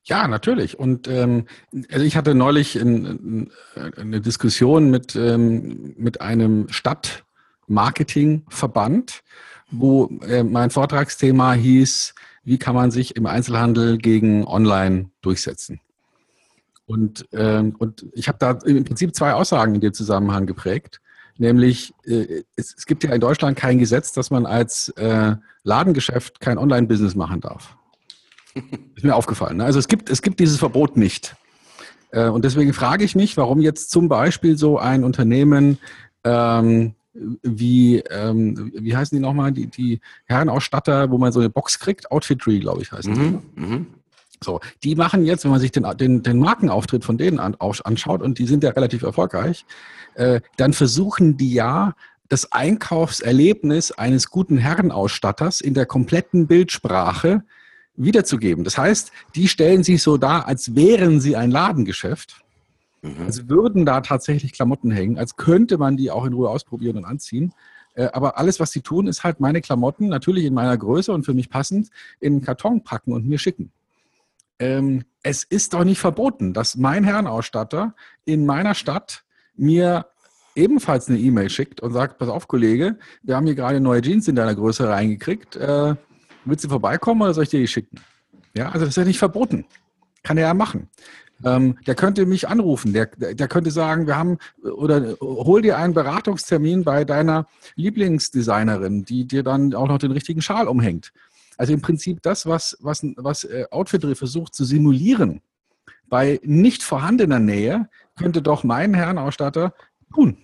[0.04, 0.78] Ja, natürlich.
[0.80, 1.46] Und ähm,
[1.92, 3.52] also ich hatte neulich in, in,
[3.98, 9.22] eine Diskussion mit, ähm, mit einem Stadtmarketingverband,
[9.72, 15.80] wo äh, mein Vortragsthema hieß, wie kann man sich im Einzelhandel gegen Online durchsetzen.
[16.88, 21.02] Und, ähm, und ich habe da im Prinzip zwei Aussagen in dem Zusammenhang geprägt.
[21.38, 26.40] Nämlich, äh, es, es, gibt ja in Deutschland kein Gesetz, dass man als äh, Ladengeschäft
[26.40, 27.78] kein Online-Business machen darf.
[28.96, 29.58] Ist mir aufgefallen.
[29.58, 29.66] Ne?
[29.66, 31.36] Also es gibt, es gibt dieses Verbot nicht.
[32.12, 35.78] Äh, und deswegen frage ich mich, warum jetzt zum Beispiel so ein Unternehmen
[36.24, 41.80] ähm, wie, ähm, wie heißen die nochmal, die, die Herrenausstatter, wo man so eine Box
[41.80, 43.62] kriegt, Outfitry, glaube ich, heißen mhm, die.
[43.62, 43.88] Mhm.
[44.42, 48.22] So, die machen jetzt, wenn man sich den, den, den Markenauftritt von denen an, anschaut,
[48.22, 49.66] und die sind ja relativ erfolgreich,
[50.16, 51.94] äh, dann versuchen die ja,
[52.30, 57.44] das Einkaufserlebnis eines guten Herrenausstatters in der kompletten Bildsprache
[58.00, 58.64] wiederzugeben.
[58.64, 62.44] Das heißt, die stellen sich so dar, als wären sie ein Ladengeschäft.
[63.02, 63.26] Mhm.
[63.26, 67.06] Als würden da tatsächlich Klamotten hängen, als könnte man die auch in Ruhe ausprobieren und
[67.06, 67.54] anziehen.
[67.94, 71.24] Äh, aber alles, was sie tun, ist halt meine Klamotten, natürlich in meiner Größe und
[71.24, 73.72] für mich passend, in einen Karton packen und mir schicken
[74.60, 79.24] ähm, es ist doch nicht verboten, dass mein Herrenausstatter in meiner Stadt
[79.56, 80.06] mir
[80.56, 84.28] ebenfalls eine E-Mail schickt und sagt, pass auf, Kollege, wir haben hier gerade neue Jeans
[84.28, 85.56] in deiner Größe reingekriegt.
[86.46, 88.00] Äh, willst du vorbeikommen oder soll ich dir die schicken?
[88.56, 89.66] Ja, also das ist ja nicht verboten.
[90.24, 90.90] Kann er ja machen.
[91.46, 95.94] Ähm, der könnte mich anrufen, der, der könnte sagen, wir haben, oder hol dir einen
[95.94, 101.14] Beratungstermin bei deiner Lieblingsdesignerin, die dir dann auch noch den richtigen Schal umhängt.
[101.58, 105.42] Also im Prinzip das, was, was, was äh, Outfittery versucht zu simulieren,
[106.10, 109.74] bei nicht vorhandener Nähe, könnte doch mein Herrenausstatter
[110.14, 110.38] tun.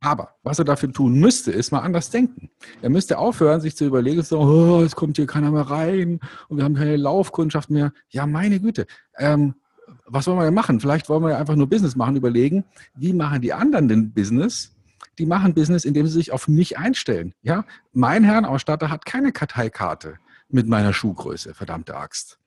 [0.00, 2.50] Aber was er dafür tun müsste, ist mal anders denken.
[2.82, 6.56] Er müsste aufhören, sich zu überlegen, so, oh, es kommt hier keiner mehr rein und
[6.56, 7.92] wir haben keine Laufkundschaft mehr.
[8.08, 8.86] Ja, meine Güte.
[9.16, 9.54] Ähm,
[10.06, 10.80] was wollen wir denn machen?
[10.80, 14.74] Vielleicht wollen wir ja einfach nur Business machen, überlegen, wie machen die anderen denn Business?
[15.18, 17.34] Die machen Business, indem sie sich auf mich einstellen.
[17.42, 20.14] Ja, mein Herrenausstatter hat keine Karteikarte
[20.48, 22.38] mit meiner Schuhgröße, verdammte Axt.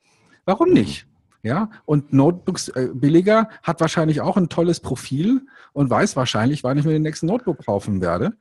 [0.46, 1.06] Warum nicht?
[1.44, 5.42] Ja, und Notebooks äh, billiger hat wahrscheinlich auch ein tolles Profil
[5.74, 8.34] und weiß wahrscheinlich, wann ich mir den nächsten Notebook kaufen werde.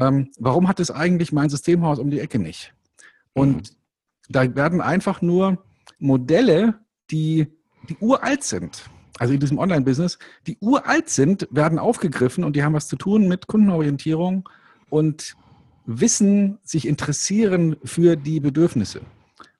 [0.00, 2.74] Ähm, warum hat es eigentlich mein Systemhaus um die Ecke nicht?
[3.34, 3.76] Und mhm.
[4.28, 5.62] da werden einfach nur
[6.00, 7.46] Modelle, die,
[7.88, 12.74] die uralt sind, also in diesem Online-Business, die uralt sind, werden aufgegriffen und die haben
[12.74, 14.48] was zu tun mit Kundenorientierung
[14.88, 15.36] und
[15.86, 19.02] Wissen, sich interessieren für die Bedürfnisse.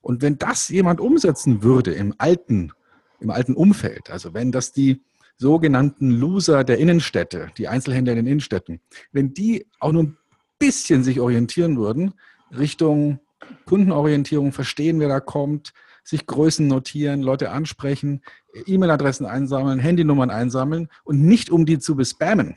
[0.00, 2.72] Und wenn das jemand umsetzen würde im alten,
[3.20, 5.02] im alten Umfeld, also wenn das die
[5.36, 8.80] sogenannten Loser der Innenstädte, die Einzelhändler in den Innenstädten,
[9.12, 10.16] wenn die auch nur ein
[10.58, 12.14] bisschen sich orientieren würden,
[12.56, 13.20] Richtung
[13.64, 15.72] Kundenorientierung, verstehen, wer da kommt,
[16.04, 18.22] sich Größen notieren, Leute ansprechen,
[18.66, 22.56] E-Mail-Adressen einsammeln, Handynummern einsammeln und nicht um die zu bespammen.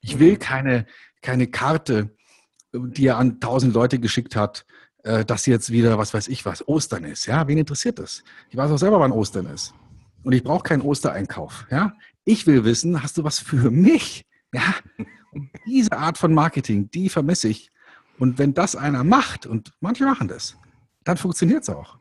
[0.00, 0.86] Ich will keine,
[1.20, 2.10] keine Karte
[2.74, 4.66] die er an tausend Leute geschickt hat,
[5.04, 7.26] äh, dass jetzt wieder, was weiß ich was, Ostern ist.
[7.26, 8.24] Ja, wen interessiert das?
[8.50, 9.74] Ich weiß auch selber, wann Ostern ist.
[10.22, 11.66] Und ich brauche keinen Ostereinkauf.
[11.70, 11.92] Ja,
[12.24, 14.24] ich will wissen, hast du was für mich?
[14.52, 14.74] Ja,
[15.32, 17.70] und diese Art von Marketing, die vermisse ich.
[18.18, 20.56] Und wenn das einer macht, und manche machen das,
[21.04, 21.98] dann funktioniert es auch.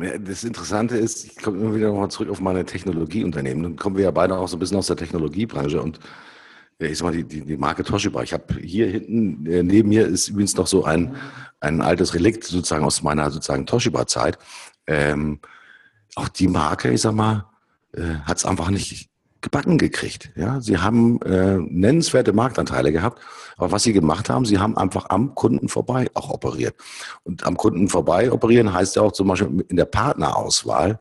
[0.00, 3.62] Ja, das Interessante ist, ich komme immer wieder nochmal zurück auf meine Technologieunternehmen.
[3.62, 6.00] Dann kommen wir ja beide auch so ein bisschen aus der Technologiebranche und
[6.78, 8.22] ich sag mal, die, die, die Marke Toshiba.
[8.22, 11.16] Ich habe hier hinten, äh, neben mir ist übrigens noch so ein,
[11.60, 14.38] ein altes Relikt sozusagen aus meiner sozusagen Toshiba-Zeit.
[14.86, 15.40] Ähm,
[16.14, 17.46] auch die Marke, ich sag mal,
[17.92, 19.10] äh, hat es einfach nicht
[19.42, 20.30] gebacken gekriegt.
[20.36, 23.20] Ja, sie haben äh, nennenswerte Marktanteile gehabt,
[23.56, 26.76] aber was sie gemacht haben, sie haben einfach am Kunden vorbei auch operiert.
[27.24, 31.00] Und am Kunden vorbei operieren heißt ja auch zum Beispiel in der Partnerauswahl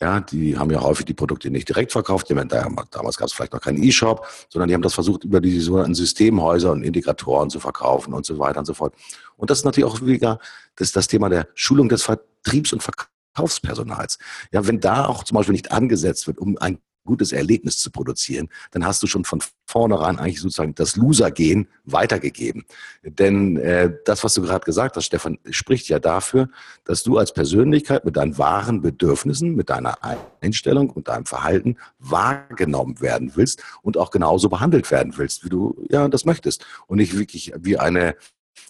[0.00, 2.30] ja, die haben ja häufig die Produkte nicht direkt verkauft.
[2.30, 5.94] damals gab es vielleicht noch keinen E-Shop, sondern die haben das versucht, über die sogenannten
[5.94, 8.94] Systemhäuser und Integratoren zu verkaufen und so weiter und so fort.
[9.36, 10.38] Und das ist natürlich auch wieder
[10.76, 14.18] das, das Thema der Schulung des Vertriebs- und Verkaufspersonals.
[14.52, 18.50] Ja, wenn da auch zum Beispiel nicht angesetzt wird, um ein gutes Erlebnis zu produzieren,
[18.70, 22.66] dann hast du schon von vornherein eigentlich sozusagen das Loser-Gehen weitergegeben.
[23.02, 26.50] Denn äh, das, was du gerade gesagt hast, Stefan, spricht ja dafür,
[26.84, 29.98] dass du als Persönlichkeit mit deinen wahren Bedürfnissen, mit deiner
[30.40, 35.82] Einstellung und deinem Verhalten wahrgenommen werden willst und auch genauso behandelt werden willst, wie du
[35.88, 36.66] ja das möchtest.
[36.86, 38.16] Und nicht wirklich wie eine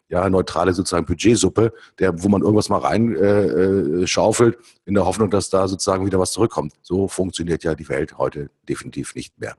[0.08, 4.52] ja, neutrale sozusagen Budgetsuppe, der, wo man irgendwas mal rein äh, äh,
[4.86, 6.72] in der Hoffnung, dass da sozusagen wieder was zurückkommt.
[6.82, 9.56] So funktioniert ja die Welt heute definitiv nicht mehr.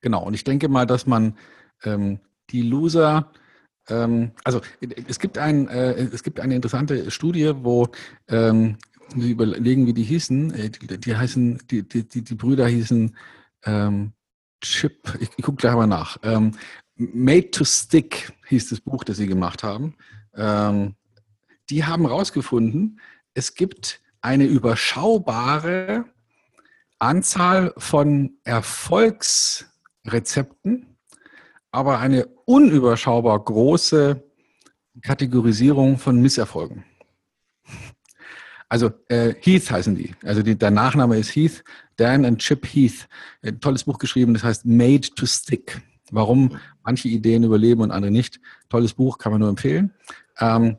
[0.00, 1.36] Genau, und ich denke mal, dass man
[1.84, 2.20] ähm,
[2.50, 3.30] die Loser,
[3.88, 4.60] ähm, also
[5.06, 7.88] es gibt, ein, äh, es gibt eine interessante Studie, wo
[8.28, 8.78] ähm,
[9.14, 10.54] wir überlegen, wie die hießen.
[10.54, 13.14] Äh, die, die heißen, die, die, die, Brüder hießen
[13.64, 14.12] ähm,
[14.62, 16.16] Chip, ich, ich gucke gleich mal nach.
[16.22, 16.52] Ähm,
[16.96, 19.94] Made to Stick hieß das Buch, das sie gemacht haben.
[20.34, 20.94] Ähm,
[21.68, 23.00] die haben herausgefunden,
[23.34, 26.04] es gibt eine überschaubare
[26.98, 30.96] Anzahl von Erfolgsrezepten,
[31.70, 34.22] aber eine unüberschaubar große
[35.02, 36.86] Kategorisierung von Misserfolgen.
[38.68, 40.14] Also äh, Heath heißen die.
[40.24, 41.62] Also die, der Nachname ist Heath,
[41.96, 43.06] Dan und Chip Heath.
[43.42, 45.82] Ein tolles Buch geschrieben, das heißt Made to Stick.
[46.10, 48.40] Warum manche Ideen überleben und andere nicht.
[48.68, 49.92] Tolles Buch, kann man nur empfehlen.
[50.38, 50.78] Ähm,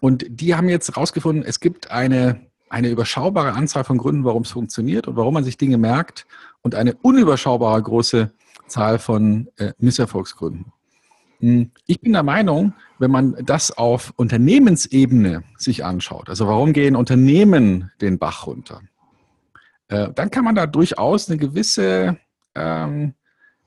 [0.00, 4.50] und die haben jetzt herausgefunden, es gibt eine, eine überschaubare Anzahl von Gründen, warum es
[4.50, 6.26] funktioniert und warum man sich Dinge merkt
[6.62, 8.32] und eine unüberschaubare große
[8.66, 10.72] Zahl von äh, Misserfolgsgründen.
[11.40, 16.96] Hm, ich bin der Meinung, wenn man das auf Unternehmensebene sich anschaut, also warum gehen
[16.96, 18.80] Unternehmen den Bach runter,
[19.88, 22.18] äh, dann kann man da durchaus eine gewisse
[22.54, 23.14] ähm,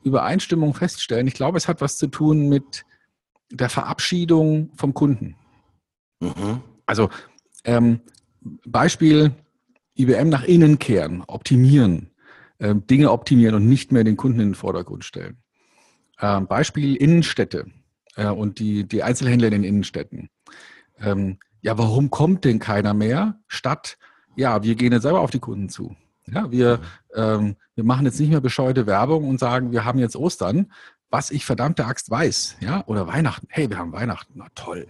[0.04, 1.28] Übereinstimmung feststellen.
[1.28, 2.86] Ich glaube, es hat was zu tun mit
[3.52, 5.36] der Verabschiedung vom Kunden.
[6.20, 6.62] Mhm.
[6.86, 7.10] Also
[7.64, 8.02] ähm,
[8.66, 9.32] Beispiel
[9.96, 12.12] IBM nach innen kehren, optimieren,
[12.60, 15.38] äh, Dinge optimieren und nicht mehr den Kunden in den Vordergrund stellen.
[16.22, 17.66] Ähm, Beispiel Innenstädte
[18.16, 20.30] äh, und die, die Einzelhändler in den Innenstädten.
[21.00, 23.40] Ähm, ja, warum kommt denn keiner mehr?
[23.48, 23.98] Statt,
[24.36, 25.96] ja, wir gehen jetzt selber auf die Kunden zu.
[26.34, 26.80] Ja, wir,
[27.16, 30.72] ähm, wir machen jetzt nicht mehr bescheuerte Werbung und sagen, wir haben jetzt Ostern,
[31.10, 33.48] was ich verdammte Axt weiß, ja, oder Weihnachten.
[33.50, 34.88] Hey, wir haben Weihnachten, na toll.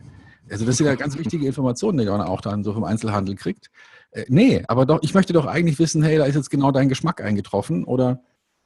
[0.51, 3.69] Also das sind ja ganz wichtige Informationen, die man auch dann so vom Einzelhandel kriegt.
[4.11, 6.89] Äh, nee, aber doch, ich möchte doch eigentlich wissen, hey, da ist jetzt genau dein
[6.89, 8.21] Geschmack eingetroffen oder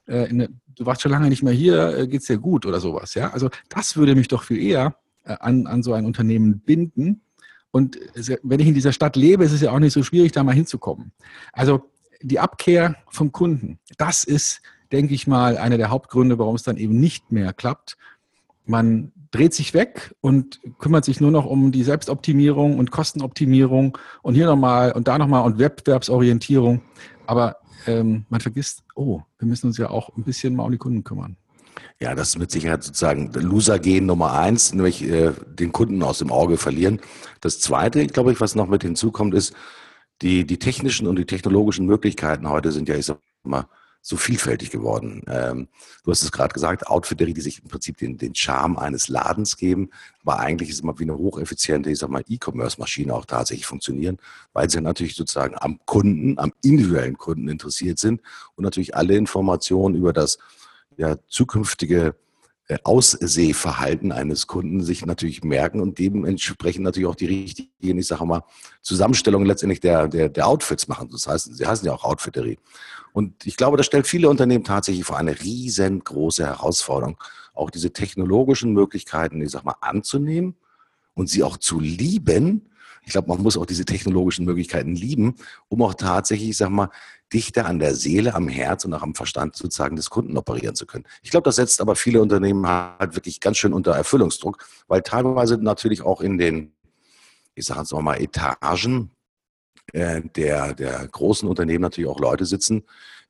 [0.06, 3.14] äh, eine, du warst schon lange nicht mehr hier, äh, geht's dir gut oder sowas.
[3.14, 7.22] Ja, also das würde mich doch viel eher äh, an, an so ein Unternehmen binden.
[7.70, 7.98] Und
[8.44, 10.54] wenn ich in dieser Stadt lebe, ist es ja auch nicht so schwierig, da mal
[10.54, 11.10] hinzukommen.
[11.52, 11.90] Also
[12.28, 16.76] die Abkehr vom Kunden, das ist, denke ich mal, einer der Hauptgründe, warum es dann
[16.76, 17.96] eben nicht mehr klappt.
[18.66, 24.34] Man dreht sich weg und kümmert sich nur noch um die Selbstoptimierung und Kostenoptimierung und
[24.34, 26.82] hier nochmal und da nochmal und Wettbewerbsorientierung.
[27.26, 27.56] Aber
[27.86, 31.04] ähm, man vergisst, oh, wir müssen uns ja auch ein bisschen mal um die Kunden
[31.04, 31.36] kümmern.
[32.00, 36.30] Ja, das ist mit Sicherheit sozusagen Loser-Gehen Nummer eins, nämlich äh, den Kunden aus dem
[36.30, 37.00] Auge verlieren.
[37.40, 39.54] Das Zweite, glaube ich, was noch mit hinzukommt, ist,
[40.22, 43.66] die, die technischen und die technologischen Möglichkeiten heute sind ja, ich sag mal,
[44.06, 45.22] so vielfältig geworden.
[45.28, 45.68] Ähm,
[46.04, 49.56] du hast es gerade gesagt, Outfitterie, die sich im Prinzip den, den Charme eines Ladens
[49.56, 49.88] geben,
[50.22, 54.18] aber eigentlich ist es immer wie eine hocheffiziente, ich sag mal, E-Commerce-Maschine auch tatsächlich funktionieren,
[54.52, 58.20] weil sie natürlich sozusagen am Kunden, am individuellen Kunden interessiert sind
[58.56, 60.36] und natürlich alle Informationen über das
[60.98, 62.14] ja, zukünftige
[62.82, 68.42] Aussehverhalten eines Kunden sich natürlich merken und dementsprechend natürlich auch die richtigen, ich sage mal,
[68.80, 71.10] Zusammenstellungen letztendlich der, der, der Outfits machen.
[71.10, 72.58] Das heißt, sie heißen ja auch Outfitterie.
[73.12, 77.18] Und ich glaube, das stellt viele Unternehmen tatsächlich vor eine riesengroße Herausforderung,
[77.52, 80.56] auch diese technologischen Möglichkeiten, ich sag mal, anzunehmen
[81.12, 82.70] und sie auch zu lieben.
[83.04, 85.34] Ich glaube, man muss auch diese technologischen Möglichkeiten lieben,
[85.68, 86.90] um auch tatsächlich, ich sag mal,
[87.32, 90.86] dichter an der Seele, am Herz und auch am Verstand sozusagen des Kunden operieren zu
[90.86, 91.04] können.
[91.22, 95.58] Ich glaube, das setzt aber viele Unternehmen halt wirklich ganz schön unter Erfüllungsdruck, weil teilweise
[95.58, 96.72] natürlich auch in den,
[97.54, 99.10] ich sage jetzt mal, Etagen
[99.92, 102.84] äh, der, der großen Unternehmen natürlich auch Leute sitzen,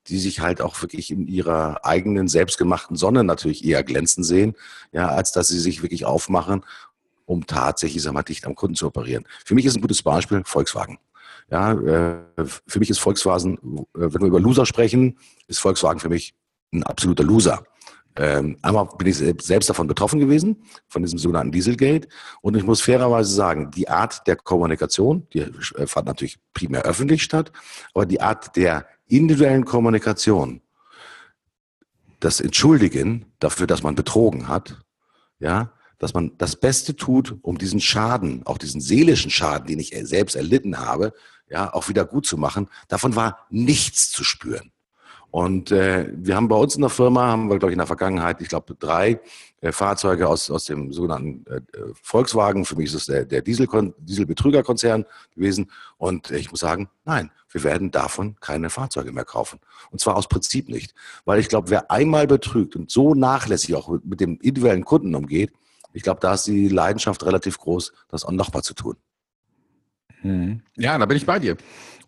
[0.09, 4.55] die sich halt auch wirklich in ihrer eigenen selbstgemachten Sonne natürlich eher glänzen sehen,
[4.93, 6.65] ja, als dass sie sich wirklich aufmachen,
[7.27, 9.25] um tatsächlich, sag mal, dicht am Kunden zu operieren.
[9.45, 10.99] Für mich ist ein gutes Beispiel Volkswagen.
[11.51, 13.59] Ja, äh, für mich ist Volkswagen,
[13.95, 16.35] äh, wenn wir über Loser sprechen, ist Volkswagen für mich
[16.73, 17.65] ein absoluter Loser.
[18.17, 22.09] Ähm, einmal bin ich selbst davon betroffen gewesen, von diesem sogenannten Dieselgate.
[22.43, 27.23] Und ich muss fairerweise sagen, die Art der Kommunikation, die äh, fand natürlich primär öffentlich
[27.23, 27.51] statt,
[27.93, 30.61] aber die Art der individuellen Kommunikation,
[32.21, 34.81] das Entschuldigen dafür, dass man betrogen hat,
[35.41, 39.95] ja, dass man das Beste tut, um diesen Schaden, auch diesen seelischen Schaden, den ich
[40.03, 41.13] selbst erlitten habe,
[41.49, 42.69] ja, auch wieder gut zu machen.
[42.89, 44.73] Davon war nichts zu spüren.
[45.35, 47.89] Und äh, wir haben bei uns in der Firma, haben wir, glaube ich, in der
[47.89, 49.21] Vergangenheit, ich glaube, drei
[49.63, 51.61] äh, Fahrzeuge aus, aus dem sogenannten äh,
[52.01, 52.65] Volkswagen.
[52.65, 53.67] Für mich ist es der, der Diesel,
[53.99, 55.05] Dieselbetrügerkonzern
[55.35, 55.73] gewesen.
[55.97, 59.59] Und ich muss sagen, nein, wir werden davon keine Fahrzeuge mehr kaufen.
[59.91, 60.95] Und zwar aus Prinzip nicht.
[61.25, 65.53] Weil ich glaube, wer einmal betrügt und so nachlässig auch mit dem individuellen Kunden umgeht,
[65.95, 68.97] ich glaube, da ist die Leidenschaft relativ groß, das auch nochmal zu tun.
[70.21, 70.61] Hm.
[70.77, 71.57] Ja, da bin ich bei dir.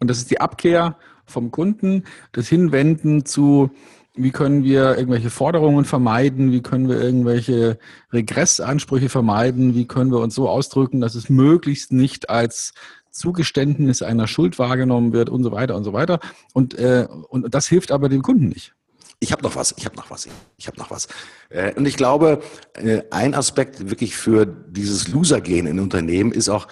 [0.00, 3.70] Und das ist die Abkehr vom Kunden, das Hinwenden zu,
[4.14, 7.78] wie können wir irgendwelche Forderungen vermeiden, wie können wir irgendwelche
[8.12, 12.74] Regressansprüche vermeiden, wie können wir uns so ausdrücken, dass es möglichst nicht als
[13.10, 16.20] Zugeständnis einer Schuld wahrgenommen wird und so weiter und so weiter.
[16.52, 18.75] Und, äh, und das hilft aber dem Kunden nicht.
[19.18, 21.08] Ich habe noch was, ich habe noch was, ich habe noch was.
[21.48, 22.42] Äh, und ich glaube,
[22.74, 26.68] äh, ein Aspekt wirklich für dieses Loser-Gehen in Unternehmen ist auch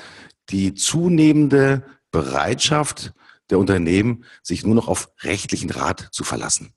[0.51, 3.15] die zunehmende Bereitschaft
[3.51, 6.75] der Unternehmen, sich nur noch auf rechtlichen Rat zu verlassen.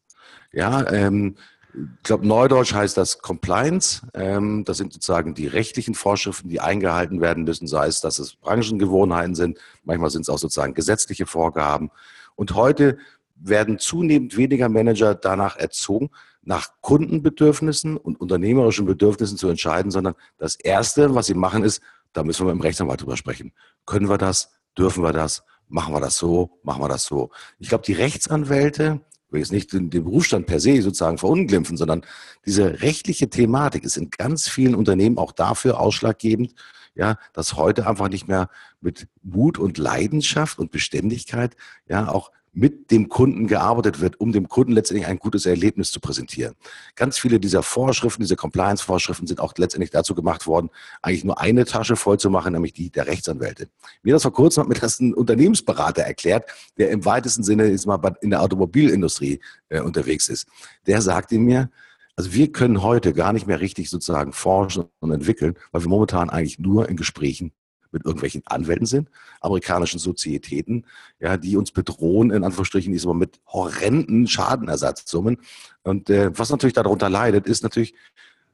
[0.51, 1.35] Ja, ähm,
[1.73, 4.01] ich glaube, Neudeutsch heißt das Compliance.
[4.13, 8.35] Ähm, das sind sozusagen die rechtlichen Vorschriften, die eingehalten werden müssen, sei es, dass es
[8.35, 11.91] Branchengewohnheiten sind, manchmal sind es auch sozusagen gesetzliche Vorgaben.
[12.35, 12.97] Und heute
[13.39, 16.09] werden zunehmend weniger Manager danach erzogen,
[16.41, 21.81] nach Kundenbedürfnissen und unternehmerischen Bedürfnissen zu entscheiden, sondern das Erste, was sie machen, ist,
[22.13, 23.51] da müssen wir mit dem Rechtsanwalt drüber sprechen.
[23.85, 24.51] Können wir das?
[24.77, 25.43] Dürfen wir das?
[25.67, 26.59] Machen wir das so?
[26.63, 27.31] Machen wir das so?
[27.59, 32.05] Ich glaube, die Rechtsanwälte, ich will jetzt nicht den, Berufsstand per se sozusagen verunglimpfen, sondern
[32.45, 36.55] diese rechtliche Thematik ist in ganz vielen Unternehmen auch dafür ausschlaggebend,
[36.95, 42.89] ja, dass heute einfach nicht mehr mit Mut und Leidenschaft und Beständigkeit, ja, auch mit
[42.89, 46.55] dem Kunden gearbeitet wird, um dem Kunden letztendlich ein gutes Erlebnis zu präsentieren.
[46.95, 50.71] Ganz viele dieser Vorschriften, diese Compliance-Vorschriften sind auch letztendlich dazu gemacht worden,
[51.03, 53.69] eigentlich nur eine Tasche voll zu machen, nämlich die der Rechtsanwälte.
[54.01, 57.85] Mir das vor kurzem hat mir das ein Unternehmensberater erklärt, der im weitesten Sinne ist
[57.85, 59.39] mal in der Automobilindustrie
[59.69, 60.47] äh, unterwegs ist.
[60.87, 61.69] Der sagte mir,
[62.15, 66.31] also wir können heute gar nicht mehr richtig sozusagen forschen und entwickeln, weil wir momentan
[66.31, 67.51] eigentlich nur in Gesprächen
[67.91, 69.09] mit irgendwelchen Anwälten sind,
[69.41, 70.85] amerikanischen Sozietäten,
[71.19, 75.37] ja, die uns bedrohen, in Anführungsstrichen, diesmal mit horrenden Schadenersatzsummen.
[75.83, 77.93] Und äh, was natürlich darunter leidet, ist natürlich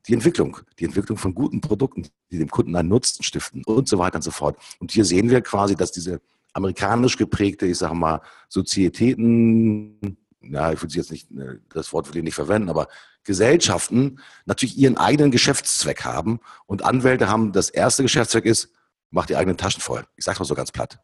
[0.08, 3.98] die Entwicklung, die Entwicklung von guten Produkten, die dem Kunden einen Nutzen stiften und so
[3.98, 4.58] weiter und so fort.
[4.80, 6.20] Und hier sehen wir quasi, dass diese
[6.54, 12.18] amerikanisch geprägte, ich sage mal, Sozietäten, ja, ich würde jetzt nicht, äh, das Wort will
[12.18, 12.88] ich nicht verwenden, aber
[13.24, 18.70] Gesellschaften natürlich ihren eigenen Geschäftszweck haben und Anwälte haben, das erste Geschäftszweck ist,
[19.14, 20.04] mach die eigenen Taschen voll.
[20.16, 21.00] Ich sag's mal so ganz platt.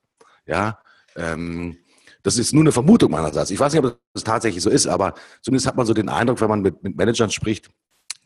[0.45, 0.79] Ja,
[1.15, 1.77] ähm,
[2.23, 3.51] das ist nur eine Vermutung meinerseits.
[3.51, 6.41] Ich weiß nicht, ob das tatsächlich so ist, aber zumindest hat man so den Eindruck,
[6.41, 7.69] wenn man mit, mit Managern spricht,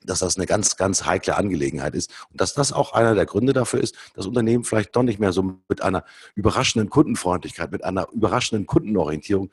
[0.05, 3.53] dass das eine ganz, ganz heikle Angelegenheit ist und dass das auch einer der Gründe
[3.53, 6.03] dafür ist, dass Unternehmen vielleicht doch nicht mehr so mit einer
[6.35, 9.51] überraschenden Kundenfreundlichkeit, mit einer überraschenden Kundenorientierung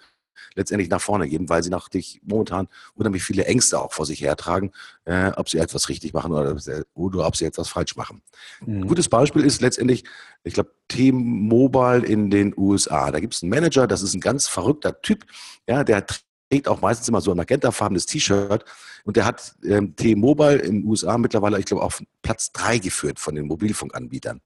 [0.55, 4.73] letztendlich nach vorne gehen, weil sie natürlich momentan unheimlich viele Ängste auch vor sich hertragen,
[5.05, 6.57] äh, ob sie etwas richtig machen oder,
[6.95, 8.23] oder ob sie etwas falsch machen.
[8.65, 8.83] Mhm.
[8.83, 10.05] Ein gutes Beispiel ist letztendlich,
[10.45, 13.11] ich glaube, T-Mobile in den USA.
[13.11, 15.25] Da gibt es einen Manager, das ist ein ganz verrückter Typ,
[15.69, 16.05] ja, der
[16.51, 18.65] trägt auch meistens immer so ein magentafarbenes T-Shirt
[19.05, 23.19] und der hat ähm, T-Mobile in den USA mittlerweile, ich glaube, auf Platz drei geführt
[23.19, 24.41] von den Mobilfunkanbietern.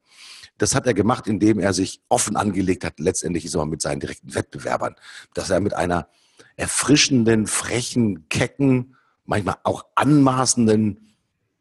[0.58, 4.00] Das hat er gemacht, indem er sich offen angelegt hat, letztendlich ist er mit seinen
[4.00, 4.94] direkten Wettbewerbern,
[5.34, 6.08] dass er mit einer
[6.56, 11.16] erfrischenden, frechen, kecken, manchmal auch anmaßenden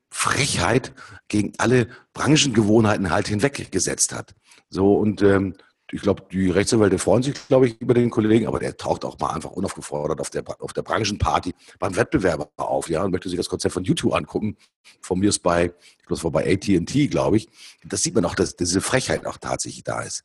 [0.10, 0.94] Frechheit
[1.28, 4.36] gegen alle Branchengewohnheiten halt hinweggesetzt hat.
[4.70, 5.56] So und ähm,
[5.94, 9.20] ich glaube, die Rechtsanwälte freuen sich, glaube ich, über den Kollegen, aber der taucht auch
[9.20, 13.38] mal einfach unaufgefordert auf der, auf der Branchenparty beim Wettbewerber auf, ja, und möchte sich
[13.38, 14.58] das Konzept von YouTube angucken.
[15.02, 15.66] Von mir ist bei,
[16.00, 17.48] ich glaube, es bei AT&T, glaube ich.
[17.86, 20.24] Das sieht man auch, dass diese Frechheit auch tatsächlich da ist.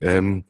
[0.00, 0.44] Ähm,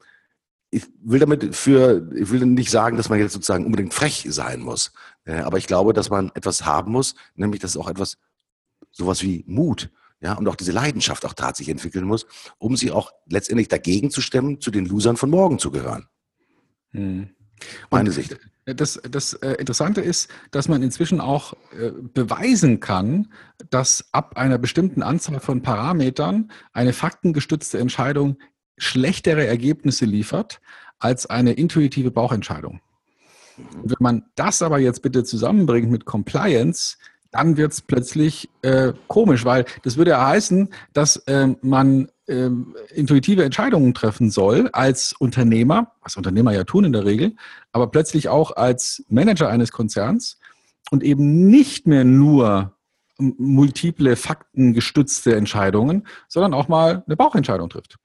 [0.71, 4.61] ich will damit für, ich will nicht sagen, dass man jetzt sozusagen unbedingt frech sein
[4.61, 4.93] muss.
[5.25, 8.19] Äh, aber ich glaube, dass man etwas haben muss, nämlich, dass auch etwas,
[8.91, 9.91] sowas wie Mut
[10.23, 12.27] ja, und auch diese Leidenschaft auch tatsächlich entwickeln muss,
[12.59, 16.07] um sie auch letztendlich dagegen zu stemmen, zu den Losern von morgen zu gehören.
[16.91, 17.31] Hm.
[17.91, 18.39] Meine und Sicht.
[18.65, 23.33] Das, das äh, Interessante ist, dass man inzwischen auch äh, beweisen kann,
[23.71, 28.39] dass ab einer bestimmten Anzahl von Parametern eine faktengestützte Entscheidung
[28.79, 30.61] schlechtere Ergebnisse liefert
[31.01, 32.81] als eine intuitive Bauchentscheidung.
[33.59, 36.97] Und wenn man das aber jetzt bitte zusammenbringt mit Compliance,
[37.33, 42.77] dann wird es plötzlich äh, komisch, weil das würde ja heißen, dass ähm, man ähm,
[42.95, 47.35] intuitive Entscheidungen treffen soll als Unternehmer, was Unternehmer ja tun in der Regel,
[47.73, 50.39] aber plötzlich auch als Manager eines Konzerns
[50.91, 52.77] und eben nicht mehr nur
[53.19, 57.99] multiple faktengestützte Entscheidungen, sondern auch mal eine Bauchentscheidung trifft.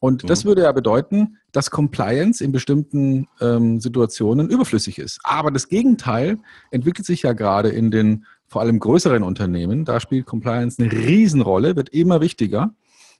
[0.00, 0.28] Und mhm.
[0.28, 5.20] das würde ja bedeuten, dass Compliance in bestimmten ähm, Situationen überflüssig ist.
[5.22, 6.38] Aber das Gegenteil
[6.70, 9.84] entwickelt sich ja gerade in den vor allem größeren Unternehmen.
[9.84, 12.74] Da spielt Compliance eine Riesenrolle, wird immer wichtiger.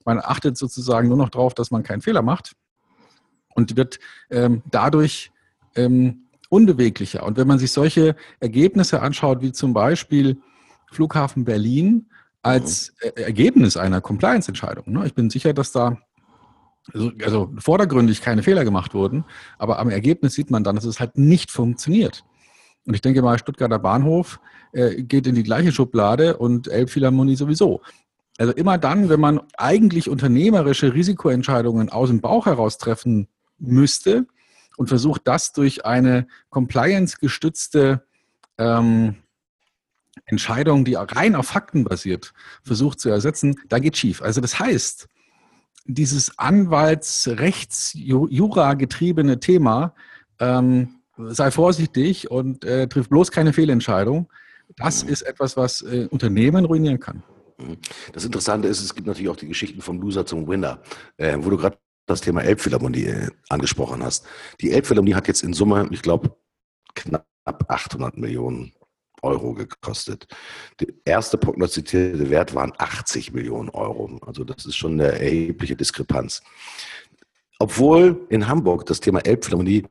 [0.04, 2.52] Man achtet sozusagen nur noch darauf, dass man keinen Fehler macht
[3.54, 3.98] und wird
[4.30, 5.32] ähm, dadurch
[5.74, 7.24] ähm, unbeweglicher.
[7.24, 10.40] Und wenn man sich solche Ergebnisse anschaut, wie zum Beispiel
[10.92, 12.06] Flughafen Berlin
[12.42, 14.92] als äh, Ergebnis einer Compliance-Entscheidung.
[14.92, 15.06] Ne?
[15.06, 15.98] Ich bin sicher, dass da
[16.92, 19.24] also, also vordergründig keine Fehler gemacht wurden,
[19.58, 22.24] aber am Ergebnis sieht man dann, dass es halt nicht funktioniert.
[22.86, 24.40] Und ich denke mal, Stuttgarter Bahnhof
[24.72, 27.82] äh, geht in die gleiche Schublade und Elbphilharmonie sowieso.
[28.38, 33.28] Also immer dann, wenn man eigentlich unternehmerische Risikoentscheidungen aus dem Bauch heraus treffen
[33.58, 34.26] müsste
[34.76, 38.04] und versucht, das durch eine compliance-gestützte
[38.58, 39.16] ähm,
[40.26, 44.20] Entscheidung, die rein auf Fakten basiert, versucht zu ersetzen, da geht schief.
[44.22, 45.08] Also das heißt,
[45.86, 49.94] dieses Anwaltsrechts-Jura getriebene Thema,
[50.40, 54.28] ähm, sei vorsichtig und äh, triff bloß keine Fehlentscheidung.
[54.76, 57.22] Das ist etwas, was äh, Unternehmen ruinieren kann.
[58.12, 60.82] Das Interessante ist, es gibt natürlich auch die Geschichten vom Loser zum Winner,
[61.16, 64.26] äh, wo du gerade das Thema Elbphilharmonie äh, angesprochen hast.
[64.60, 66.36] Die Elbphilharmonie hat jetzt in Summe, ich glaube,
[66.94, 68.72] knapp 800 Millionen
[69.22, 70.26] Euro gekostet.
[70.80, 74.18] Der erste prognostizierte Wert waren 80 Millionen Euro.
[74.26, 76.42] Also das ist schon eine erhebliche Diskrepanz.
[77.58, 79.86] Obwohl in Hamburg das Thema Elbphilharmonie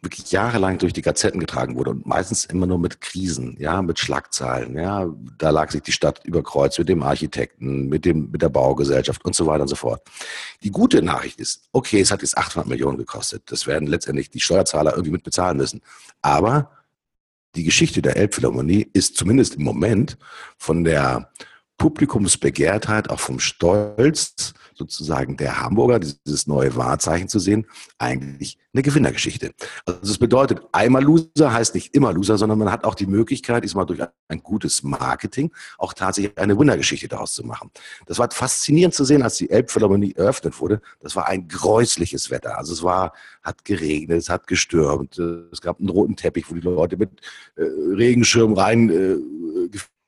[0.00, 3.98] wirklich jahrelang durch die Gazetten getragen wurde und meistens immer nur mit Krisen, ja, mit
[3.98, 8.42] Schlagzeilen, ja, da lag sich die Stadt über Kreuz mit dem Architekten, mit dem, mit
[8.42, 10.02] der Baugesellschaft und so weiter und so fort.
[10.62, 13.42] Die gute Nachricht ist, okay, es hat jetzt 800 Millionen gekostet.
[13.46, 15.82] Das werden letztendlich die Steuerzahler irgendwie mit bezahlen müssen.
[16.22, 16.70] Aber
[17.56, 20.16] die Geschichte der Elbphilharmonie ist zumindest im Moment
[20.58, 21.32] von der
[21.76, 27.66] Publikumsbegehrtheit, auch vom Stolz sozusagen der Hamburger, dieses neue Wahrzeichen zu sehen,
[27.98, 29.52] eigentlich eine Gewinnergeschichte.
[29.84, 33.64] Also das bedeutet, einmal Loser heißt nicht immer Loser, sondern man hat auch die Möglichkeit,
[33.64, 37.70] diesmal durch ein gutes Marketing auch tatsächlich eine Winnergeschichte daraus zu machen.
[38.06, 40.80] Das war faszinierend zu sehen, als die Elbphilharmonie eröffnet wurde.
[41.00, 42.56] Das war ein gräusliches Wetter.
[42.56, 43.12] Also es war,
[43.42, 47.10] hat geregnet, es hat gestürmt, es gab einen roten Teppich, wo die Leute mit
[47.56, 49.16] äh, Regenschirm rein äh,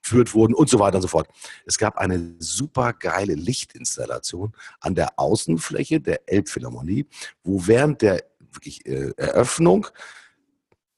[0.03, 1.29] geführt wurden und so weiter und so fort.
[1.67, 7.07] Es gab eine super geile Lichtinstallation an der Außenfläche der Elbphilharmonie,
[7.45, 9.87] wo während der wirklich äh, Eröffnung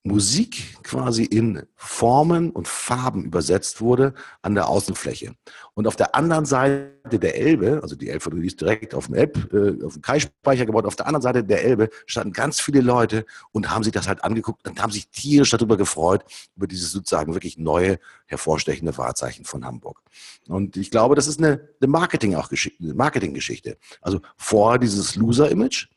[0.05, 5.37] Musik quasi in Formen und Farben übersetzt wurde an der Außenfläche.
[5.75, 9.55] Und auf der anderen Seite der Elbe, also die Elbe ist direkt auf dem Elb,
[9.55, 13.25] äh, auf dem Kaispeicher gebaut, auf der anderen Seite der Elbe standen ganz viele Leute
[13.53, 16.25] und haben sich das halt angeguckt und haben sich tierisch darüber gefreut,
[16.57, 20.03] über dieses sozusagen wirklich neue, hervorstechende Wahrzeichen von Hamburg.
[20.49, 22.37] Und ich glaube, das ist eine, eine Marketing
[22.81, 23.79] Marketinggeschichte.
[24.01, 25.89] Also vorher dieses Loser-Image,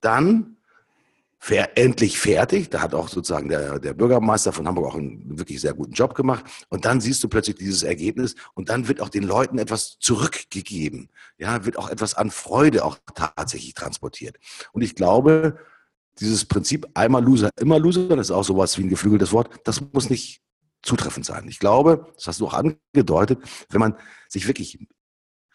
[0.00, 0.56] dann
[1.50, 2.70] endlich fertig.
[2.70, 6.14] Da hat auch sozusagen der, der Bürgermeister von Hamburg auch einen wirklich sehr guten Job
[6.14, 6.44] gemacht.
[6.68, 11.10] Und dann siehst du plötzlich dieses Ergebnis und dann wird auch den Leuten etwas zurückgegeben.
[11.38, 14.38] Ja, wird auch etwas an Freude auch tatsächlich transportiert.
[14.72, 15.58] Und ich glaube,
[16.20, 19.80] dieses Prinzip einmal Loser, immer Loser, das ist auch sowas wie ein geflügeltes Wort, das
[19.92, 20.40] muss nicht
[20.82, 21.48] zutreffend sein.
[21.48, 23.40] Ich glaube, das hast du auch angedeutet,
[23.70, 23.96] wenn man
[24.28, 24.78] sich wirklich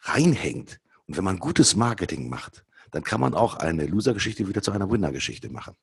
[0.02, 4.72] reinhängt und wenn man gutes Marketing macht, dann kann man auch eine Loser-Geschichte wieder zu
[4.72, 5.76] einer Winner-Geschichte machen.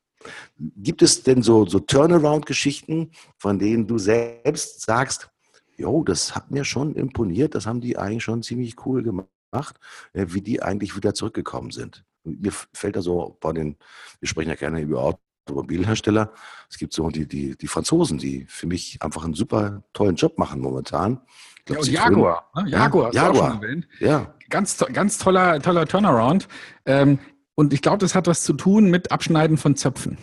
[0.57, 5.29] Gibt es denn so, so Turnaround-Geschichten, von denen du selbst sagst,
[5.77, 9.79] jo, das hat mir schon imponiert, das haben die eigentlich schon ziemlich cool gemacht,
[10.13, 12.03] äh, wie die eigentlich wieder zurückgekommen sind?
[12.23, 13.77] Mir fällt da so bei den,
[14.19, 16.33] wir sprechen ja gerne über Automobilhersteller,
[16.69, 20.37] es gibt so die, die, die Franzosen, die für mich einfach einen super tollen Job
[20.37, 21.21] machen momentan.
[21.67, 22.49] Glaub, ja, Jaguar.
[22.55, 22.69] Ne?
[22.69, 23.61] Jaguar, ja, Jaguar.
[23.99, 24.33] Ja.
[24.49, 26.47] Ganz, ganz toller, toller Turnaround.
[26.85, 27.19] Ähm,
[27.55, 30.17] und ich glaube, das hat was zu tun mit Abschneiden von Zöpfen.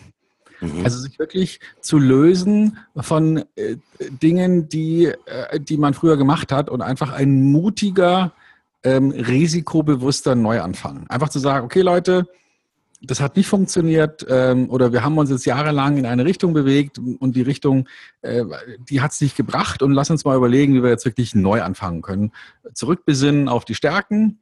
[0.61, 0.83] Mhm.
[0.83, 6.69] Also sich wirklich zu lösen von äh, Dingen, die, äh, die man früher gemacht hat
[6.69, 8.31] und einfach ein mutiger,
[8.83, 11.05] ähm, risikobewusster Neuanfang.
[11.09, 12.27] Einfach zu sagen, okay Leute,
[13.01, 16.97] das hat nicht funktioniert ähm, oder wir haben uns jetzt jahrelang in eine Richtung bewegt
[16.97, 17.87] und die Richtung,
[18.21, 18.43] äh,
[18.89, 21.61] die hat es nicht gebracht und lass uns mal überlegen, wie wir jetzt wirklich neu
[21.61, 22.31] anfangen können.
[22.73, 24.39] Zurückbesinnen auf die Stärken,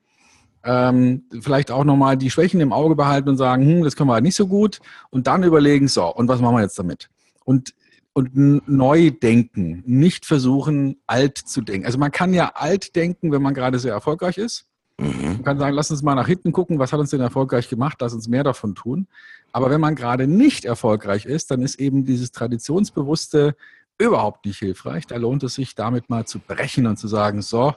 [0.63, 4.13] ähm, vielleicht auch nochmal die Schwächen im Auge behalten und sagen, hm, das können wir
[4.13, 4.79] halt nicht so gut
[5.09, 7.09] und dann überlegen, so, und was machen wir jetzt damit?
[7.43, 7.73] Und
[8.15, 8.35] und
[8.69, 11.87] neu denken, nicht versuchen, alt zu denken.
[11.87, 14.67] Also man kann ja alt denken, wenn man gerade sehr erfolgreich ist.
[14.99, 15.23] Mhm.
[15.23, 17.97] Man kann sagen, lass uns mal nach hinten gucken, was hat uns denn erfolgreich gemacht,
[17.99, 19.07] lass uns mehr davon tun.
[19.51, 23.55] Aber wenn man gerade nicht erfolgreich ist, dann ist eben dieses Traditionsbewusste
[23.97, 25.07] überhaupt nicht hilfreich.
[25.07, 27.73] Da lohnt es sich, damit mal zu brechen und zu sagen, so,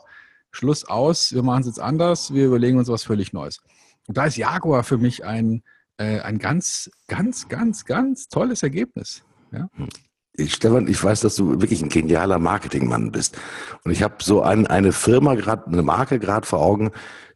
[0.50, 3.60] Schluss aus, wir machen es jetzt anders, wir überlegen uns was völlig Neues.
[4.06, 5.62] Und da ist Jaguar für mich ein,
[5.98, 9.22] äh, ein ganz, ganz, ganz, ganz tolles Ergebnis.
[9.52, 9.68] Ja?
[10.46, 13.36] Stefan, ich weiß, dass du wirklich ein genialer Marketingmann bist.
[13.84, 16.90] Und ich habe so ein, eine Firma gerade, eine Marke gerade vor Augen,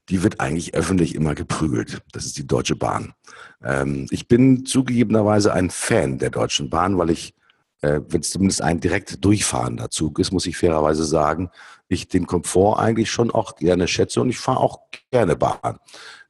[0.08, 2.02] die wird eigentlich öffentlich immer geprügelt.
[2.12, 3.14] Das ist die Deutsche Bahn.
[3.62, 7.34] Ähm, ich bin zugegebenerweise ein Fan der Deutschen Bahn, weil ich,
[7.80, 11.50] äh, wenn es zumindest ein direkt durchfahrender Zug ist, muss ich fairerweise sagen,
[11.88, 14.80] ich den Komfort eigentlich schon auch gerne schätze und ich fahre auch
[15.10, 15.78] gerne Bahn.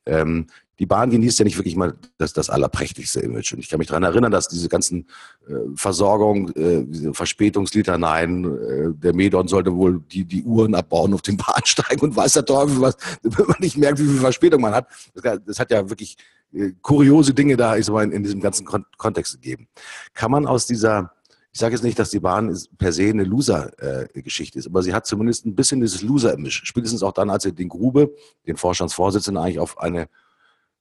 [0.06, 0.46] Ähm,
[0.80, 3.52] die Bahn genießt ja nicht wirklich mal das, das allerprächtigste Image.
[3.52, 5.06] Und ich kann mich daran erinnern, dass diese ganzen
[5.46, 11.20] äh, Versorgung, äh, diese Verspätungslitaneien, äh, der Medon sollte wohl die, die Uhren abbauen auf
[11.20, 14.72] den Bahnsteigen und weiß der Teufel was, wenn man nicht merkt, wie viel Verspätung man
[14.72, 14.88] hat.
[15.14, 16.16] Das, das hat ja wirklich
[16.54, 19.68] äh, kuriose Dinge da ich so in, in diesem ganzen Kon Kontext gegeben.
[20.14, 21.12] Kann man aus dieser
[21.52, 25.06] ich sage jetzt nicht, dass die Bahn per se eine Loser-Geschichte ist, aber sie hat
[25.06, 26.62] zumindest ein bisschen dieses Loser-Image.
[26.64, 28.14] Spätestens auch dann, als sie den Grube,
[28.46, 30.08] den Vorstandsvorsitzenden, eigentlich auf eine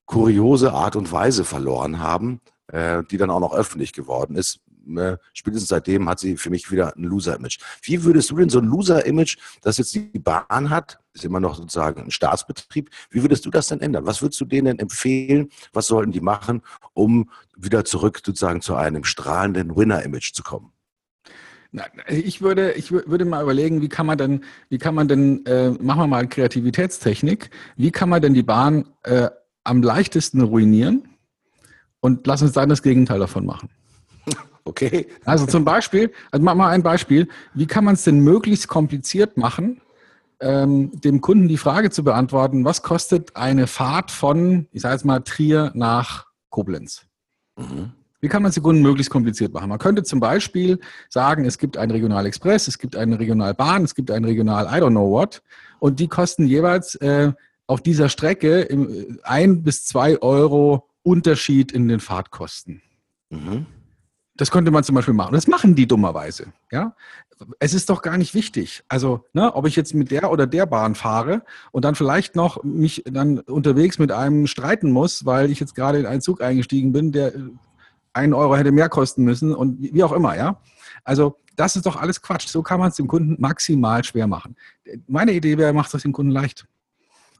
[0.09, 2.41] kuriose Art und Weise verloren haben,
[2.71, 4.59] äh, die dann auch noch öffentlich geworden ist.
[4.97, 7.59] Äh, spätestens seitdem hat sie für mich wieder ein Loser-Image.
[7.83, 11.55] Wie würdest du denn so ein Loser-Image, das jetzt die Bahn hat, ist immer noch
[11.55, 14.07] sozusagen ein Staatsbetrieb, wie würdest du das denn ändern?
[14.07, 15.49] Was würdest du denen empfehlen?
[15.73, 16.63] Was sollten die machen,
[16.95, 20.71] um wieder zurück sozusagen zu einem strahlenden Winner-Image zu kommen?
[22.07, 25.69] Ich würde, ich würde mal überlegen, wie kann man denn, wie kann man denn, äh,
[25.69, 29.29] machen wir mal Kreativitätstechnik, wie kann man denn die Bahn äh,
[29.69, 31.07] am leichtesten ruinieren
[31.99, 33.69] und lass uns dann das Gegenteil davon machen.
[34.65, 35.07] Okay.
[35.25, 39.37] Also zum Beispiel, also mach mal ein Beispiel, wie kann man es denn möglichst kompliziert
[39.37, 39.81] machen,
[40.41, 45.05] ähm, dem Kunden die Frage zu beantworten, was kostet eine Fahrt von, ich sage jetzt
[45.05, 47.05] mal, Trier nach Koblenz?
[47.57, 47.93] Mhm.
[48.21, 49.69] Wie kann man es den Kunden möglichst kompliziert machen?
[49.69, 54.11] Man könnte zum Beispiel sagen, es gibt einen Regionalexpress, es gibt eine Regionalbahn, es gibt
[54.11, 55.41] einen Regional I don't know what
[55.79, 57.31] und die kosten jeweils äh,
[57.69, 62.81] auf dieser Strecke im, ein bis zwei Euro Unterschied in den Fahrtkosten.
[63.29, 63.67] Mhm.
[64.35, 65.33] Das könnte man zum Beispiel machen.
[65.33, 66.47] Das machen die dummerweise.
[66.71, 66.95] Ja?
[67.59, 68.83] Es ist doch gar nicht wichtig.
[68.87, 72.63] Also, ne, ob ich jetzt mit der oder der Bahn fahre und dann vielleicht noch
[72.63, 76.91] mich dann unterwegs mit einem streiten muss, weil ich jetzt gerade in einen Zug eingestiegen
[76.91, 77.33] bin, der
[78.13, 80.59] einen Euro hätte mehr kosten müssen und wie auch immer, ja.
[81.03, 82.47] Also, das ist doch alles Quatsch.
[82.47, 84.55] So kann man es dem Kunden maximal schwer machen.
[85.07, 86.65] Meine Idee wäre, macht es dem Kunden leicht.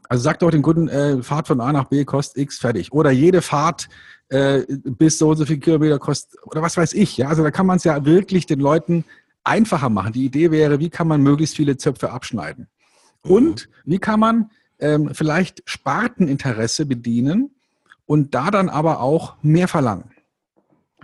[0.10, 2.92] Also sagt doch den Kunden, äh, Fahrt von A nach B kostet X, fertig.
[2.92, 3.88] Oder jede Fahrt
[4.30, 7.16] äh, bis so und so viele Kilometer kostet, oder was weiß ich.
[7.18, 9.06] Ja, also da kann man es ja wirklich den Leuten
[9.44, 10.12] einfacher machen.
[10.12, 12.68] Die Idee wäre, wie kann man möglichst viele Zöpfe abschneiden?
[13.24, 13.32] Mhm.
[13.32, 17.52] Und wie kann man ähm, vielleicht Sparteninteresse bedienen
[18.08, 20.12] und da dann aber auch mehr verlangen?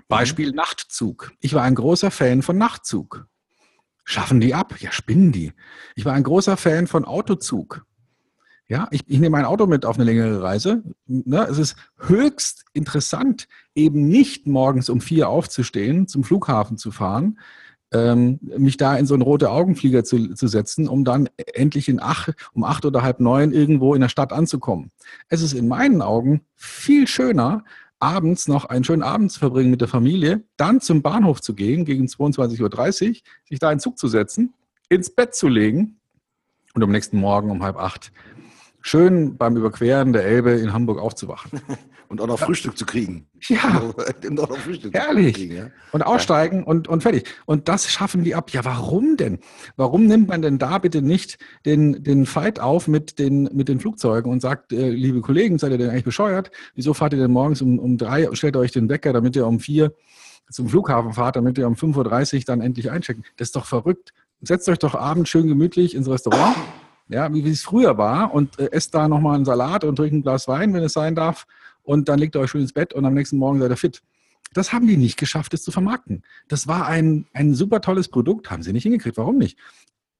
[0.08, 0.56] Beispiel mhm.
[0.56, 1.32] Nachtzug.
[1.42, 3.28] Ich war ein großer Fan von Nachtzug.
[4.04, 4.76] Schaffen die ab?
[4.80, 5.54] Ja, spinnen die.
[5.96, 7.86] Ich war ein großer Fan von Autozug.
[8.68, 10.84] Ja, ich, ich nehme mein Auto mit auf eine längere Reise.
[11.06, 17.38] Ne, es ist höchst interessant, eben nicht morgens um vier aufzustehen, zum Flughafen zu fahren,
[17.94, 22.02] ähm, mich da in so einen rote Augenflieger zu, zu setzen, um dann endlich in
[22.02, 24.92] acht, um acht oder halb neun irgendwo in der Stadt anzukommen.
[25.30, 27.64] Es ist in meinen Augen viel schöner,
[28.00, 31.86] abends noch einen schönen Abend zu verbringen mit der Familie, dann zum Bahnhof zu gehen,
[31.86, 33.16] gegen 22.30 Uhr,
[33.48, 34.54] sich da in Zug zu setzen,
[34.90, 35.98] ins Bett zu legen
[36.74, 38.12] und am nächsten Morgen um halb acht
[38.86, 41.60] schön beim Überqueren der Elbe in Hamburg aufzuwachen.
[42.08, 42.46] Und auch noch ja.
[42.46, 43.28] Frühstück zu kriegen.
[43.48, 43.58] Ja,
[44.94, 45.34] herrlich.
[45.34, 45.68] Kriegen, ja?
[45.92, 46.66] Und aussteigen ja.
[46.66, 47.28] und, und fertig.
[47.48, 48.52] Und das schaffen die ab.
[48.52, 49.40] Ja, warum denn?
[49.76, 53.80] Warum nimmt man denn da bitte nicht den, den Fight auf mit den, mit den
[53.80, 56.52] Flugzeugen und sagt, äh, liebe Kollegen, seid ihr denn eigentlich bescheuert?
[56.76, 59.60] Wieso fahrt ihr denn morgens um, um drei, stellt euch den Wecker, damit ihr um
[59.60, 59.96] vier
[60.52, 63.24] zum Flughafen fahrt, damit ihr um 5.30 Uhr dann endlich einchecken?
[63.38, 64.14] Das ist doch verrückt.
[64.42, 66.56] Setzt euch doch abends schön gemütlich ins Restaurant
[67.08, 70.22] ja, wie, es früher war und äh, esst da nochmal einen Salat und trinkt ein
[70.24, 71.46] Glas Wein, wenn es sein darf
[71.84, 74.02] und dann legt ihr euch schön ins Bett und am nächsten Morgen seid ihr fit.
[74.54, 76.24] Das haben die nicht geschafft, es zu vermarkten.
[76.48, 79.18] Das war ein, ein super tolles Produkt, haben sie nicht hingekriegt.
[79.18, 79.58] Warum nicht?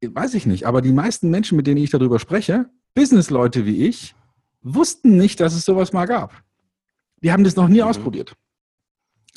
[0.02, 0.68] Weiß ich nicht.
[0.68, 4.14] Aber die meisten Menschen, mit denen ich darüber spreche, Businessleute wie ich,
[4.62, 6.44] wussten nicht, dass es sowas mal gab.
[7.24, 7.88] Die haben das noch nie mhm.
[7.88, 8.36] ausprobiert.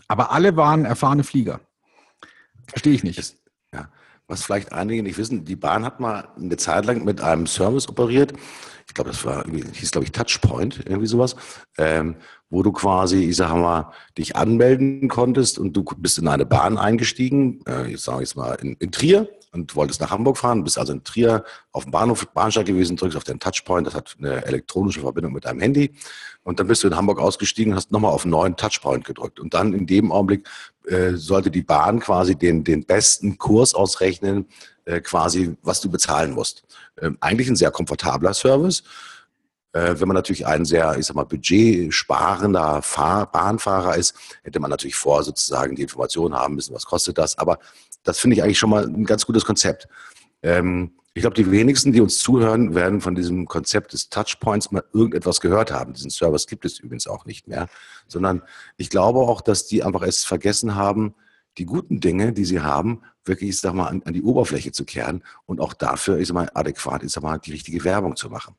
[0.09, 1.61] Aber alle waren erfahrene Flieger.
[2.67, 3.39] Verstehe ich nicht
[4.29, 7.89] was vielleicht einige nicht wissen, die Bahn hat mal eine Zeit lang mit einem Service
[7.89, 8.35] operiert.
[8.87, 11.35] Ich glaube, das war hieß, glaube ich, Touchpoint, irgendwie sowas,
[11.76, 12.16] ähm,
[12.51, 16.79] wo du quasi, ich sage mal, dich anmelden konntest und du bist in eine Bahn
[16.79, 20.79] eingestiegen, äh, ich sage jetzt mal in, in Trier und wolltest nach Hamburg fahren, bist
[20.79, 24.45] also in Trier auf dem Bahnhof, Bahnsteig gewesen, drückst auf den Touchpoint, das hat eine
[24.45, 25.93] elektronische Verbindung mit deinem Handy
[26.43, 29.55] und dann bist du in Hamburg ausgestiegen, hast nochmal auf einen neuen Touchpoint gedrückt und
[29.55, 30.49] dann in dem Augenblick
[30.87, 34.47] äh, sollte die Bahn quasi den, den besten Kurs ausrechnen,
[34.85, 36.65] äh, quasi was du bezahlen musst.
[37.01, 38.83] Ähm, eigentlich ein sehr komfortabler Service.
[39.73, 44.71] Äh, wenn man natürlich ein sehr, ich sag mal, budgetsparender Fahr Bahnfahrer ist, hätte man
[44.71, 47.37] natürlich vor, sozusagen die Informationen haben müssen, was kostet das.
[47.37, 47.59] Aber
[48.03, 49.89] das finde ich eigentlich schon mal ein ganz gutes Konzept.
[50.43, 54.85] Ähm, ich glaube, die wenigsten, die uns zuhören, werden von diesem Konzept des Touchpoints mal
[54.93, 55.93] irgendetwas gehört haben.
[55.93, 57.69] Diesen Service gibt es übrigens auch nicht mehr,
[58.07, 58.43] sondern
[58.77, 61.15] ich glaube auch, dass die einfach es vergessen haben,
[61.59, 64.85] die guten Dinge, die sie haben, wirklich, ich sag mal, an, an die Oberfläche zu
[64.85, 68.31] kehren und auch dafür, ich sag mal, adäquat, ich sag mal, die richtige Werbung zu
[68.31, 68.55] machen.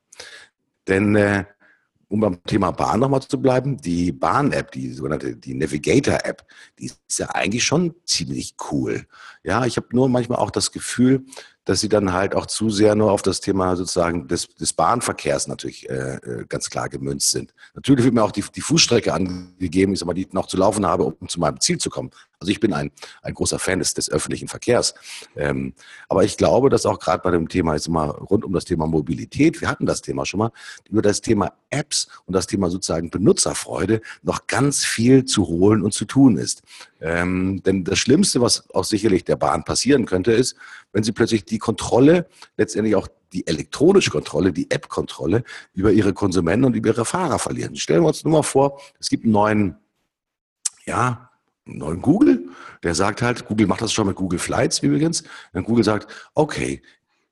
[0.86, 1.44] Denn äh,
[2.10, 6.44] um beim Thema Bahn nochmal zu bleiben, die Bahn-App, die sogenannte die Navigator-App,
[6.78, 9.06] die ist ja eigentlich schon ziemlich cool.
[9.44, 11.24] Ja, ich habe nur manchmal auch das Gefühl,
[11.64, 15.46] dass sie dann halt auch zu sehr nur auf das Thema sozusagen des, des Bahnverkehrs
[15.46, 17.52] natürlich äh, äh, ganz klar gemünzt sind.
[17.74, 20.56] Natürlich wird mir auch die, die Fußstrecke angegeben, ich sag mal, die ich noch zu
[20.56, 22.10] laufen habe, um zu meinem Ziel zu kommen.
[22.40, 22.90] Also ich bin ein,
[23.20, 24.94] ein großer Fan des, des öffentlichen Verkehrs.
[25.36, 25.74] Ähm,
[26.08, 28.86] aber ich glaube, dass auch gerade bei dem Thema, jetzt mal rund um das Thema
[28.86, 30.50] Mobilität, wir hatten das Thema schon mal,
[30.88, 35.92] über das Thema Apps und das Thema sozusagen Benutzerfreude noch ganz viel zu holen und
[35.92, 36.62] zu tun ist.
[37.00, 40.56] Ähm, denn das Schlimmste, was auch sicherlich der Bahn passieren könnte, ist,
[40.92, 42.26] wenn sie plötzlich die Kontrolle,
[42.56, 47.76] letztendlich auch die elektronische Kontrolle, die App-Kontrolle über ihre Konsumenten und über ihre Fahrer verlieren.
[47.76, 49.76] Stellen wir uns nur mal vor, es gibt einen neuen,
[50.84, 51.30] ja,
[51.64, 52.48] neuen Google,
[52.82, 55.22] der sagt halt, Google macht das schon mit Google Flights übrigens,
[55.52, 56.82] wenn Google sagt, okay,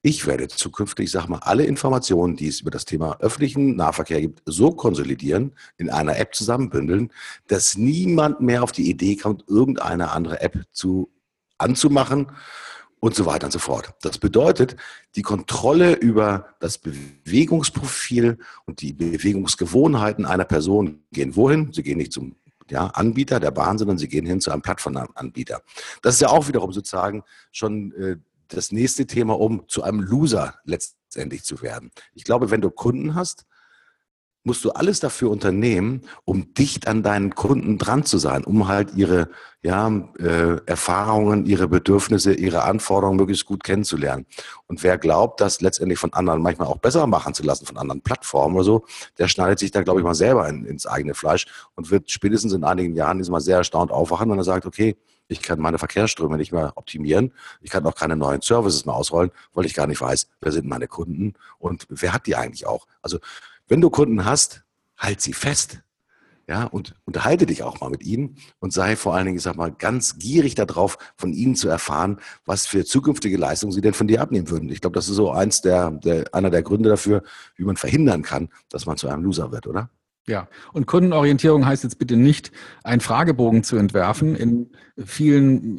[0.03, 4.42] ich werde zukünftig, sage mal, alle Informationen, die es über das Thema öffentlichen Nahverkehr gibt,
[4.46, 7.12] so konsolidieren, in einer App zusammenbündeln,
[7.49, 11.11] dass niemand mehr auf die Idee kommt, irgendeine andere App zu,
[11.59, 12.30] anzumachen
[13.01, 13.92] und so weiter und so fort.
[14.03, 14.76] Das bedeutet,
[15.16, 21.72] die Kontrolle über das Bewegungsprofil und die Bewegungsgewohnheiten einer Person gehen wohin?
[21.72, 22.36] Sie gehen nicht zum
[22.70, 25.62] ja, Anbieter der Bahn, sondern sie gehen hin zu einem Plattformanbieter.
[26.03, 28.16] Das ist ja auch wiederum sozusagen schon äh,
[28.49, 31.90] das nächste Thema, um zu einem Loser letztendlich zu werden.
[32.14, 33.46] Ich glaube, wenn du Kunden hast,
[34.49, 38.94] musst du alles dafür unternehmen, um dicht an deinen Kunden dran zu sein, um halt
[38.94, 39.28] ihre
[39.61, 39.88] ja,
[40.18, 44.26] äh, Erfahrungen, ihre Bedürfnisse, ihre Anforderungen möglichst gut kennenzulernen.
[44.66, 48.01] Und wer glaubt, das letztendlich von anderen manchmal auch besser machen zu lassen, von anderen
[48.01, 48.84] Plattformen oder so,
[49.18, 52.53] der schneidet sich da, glaube ich, mal selber in, ins eigene Fleisch und wird spätestens
[52.53, 54.96] in einigen Jahren diesmal sehr erstaunt aufwachen, wenn er sagt, okay,
[55.29, 57.33] ich kann meine Verkehrsströme nicht mehr optimieren.
[57.61, 60.66] Ich kann auch keine neuen Services mehr ausrollen, weil ich gar nicht weiß, wer sind
[60.66, 62.87] meine Kunden und wer hat die eigentlich auch.
[63.03, 63.18] Also
[63.68, 64.64] wenn du Kunden hast,
[64.97, 65.83] halt sie fest.
[66.49, 69.57] Ja, und unterhalte dich auch mal mit ihnen und sei vor allen Dingen, ich sag
[69.57, 74.09] mal, ganz gierig darauf, von ihnen zu erfahren, was für zukünftige Leistungen sie denn von
[74.09, 74.70] dir abnehmen würden.
[74.70, 77.22] Ich glaube, das ist so eins der, der, einer der Gründe dafür,
[77.57, 79.91] wie man verhindern kann, dass man zu einem Loser wird, oder?
[80.29, 82.53] Ja, und Kundenorientierung heißt jetzt bitte nicht,
[82.85, 84.70] einen Fragebogen zu entwerfen in
[85.03, 85.79] vielen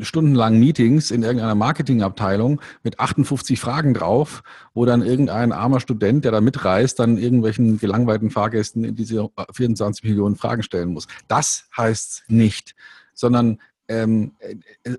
[0.00, 4.42] äh, stundenlangen Meetings in irgendeiner Marketingabteilung mit 58 Fragen drauf,
[4.74, 10.04] wo dann irgendein armer Student, der da mitreist, dann irgendwelchen gelangweilten Fahrgästen in diese 24
[10.04, 11.06] Millionen Fragen stellen muss.
[11.26, 12.74] Das heißt nicht,
[13.14, 14.32] sondern ähm,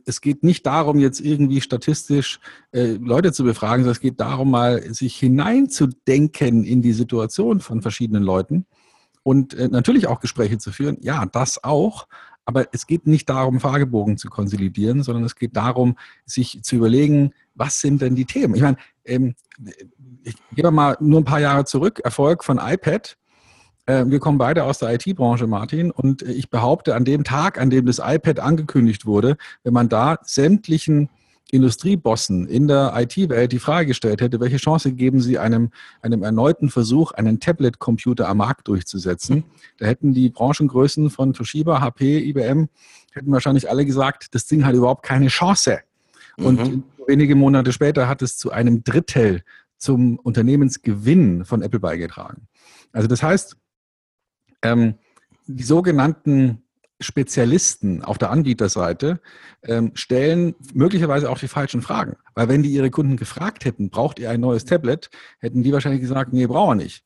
[0.05, 2.39] es geht nicht darum, jetzt irgendwie statistisch
[2.71, 7.81] äh, Leute zu befragen, sondern es geht darum, mal sich hineinzudenken in die Situation von
[7.81, 8.65] verschiedenen Leuten
[9.27, 10.99] und äh, natürlich auch Gespräche zu führen.
[11.01, 12.07] Ja, das auch.
[12.45, 17.33] Aber es geht nicht darum, Fragebogen zu konsolidieren, sondern es geht darum, sich zu überlegen,
[17.53, 18.55] was sind denn die Themen?
[18.55, 19.35] Ich meine, ähm,
[20.23, 21.99] ich gehe mal nur ein paar Jahre zurück.
[22.05, 23.17] Erfolg von iPad.
[23.85, 27.69] Äh, wir kommen beide aus der IT-Branche, Martin, und ich behaupte, an dem Tag, an
[27.69, 31.09] dem das iPad angekündigt wurde, wenn man da sämtlichen
[31.51, 35.71] Industriebossen in der IT-Welt die Frage gestellt hätte, welche Chance geben sie einem,
[36.01, 39.45] einem erneuten Versuch, einen Tablet-Computer am Markt durchzusetzen,
[39.77, 42.67] da hätten die Branchengrößen von Toshiba, HP, IBM,
[43.13, 45.79] hätten wahrscheinlich alle gesagt, das Ding hat überhaupt keine Chance.
[46.37, 46.83] Und mhm.
[47.07, 49.41] wenige Monate später hat es zu einem Drittel
[49.77, 52.47] zum Unternehmensgewinn von Apple beigetragen.
[52.91, 53.57] Also das heißt,
[54.63, 54.95] ähm,
[55.45, 56.63] die sogenannten
[56.99, 59.19] Spezialisten auf der Anbieterseite
[59.63, 62.17] ähm, stellen möglicherweise auch die falschen Fragen.
[62.33, 66.01] Weil wenn die ihre Kunden gefragt hätten, braucht ihr ein neues Tablet, hätten die wahrscheinlich
[66.01, 67.03] gesagt, nee, brauchen wir nicht.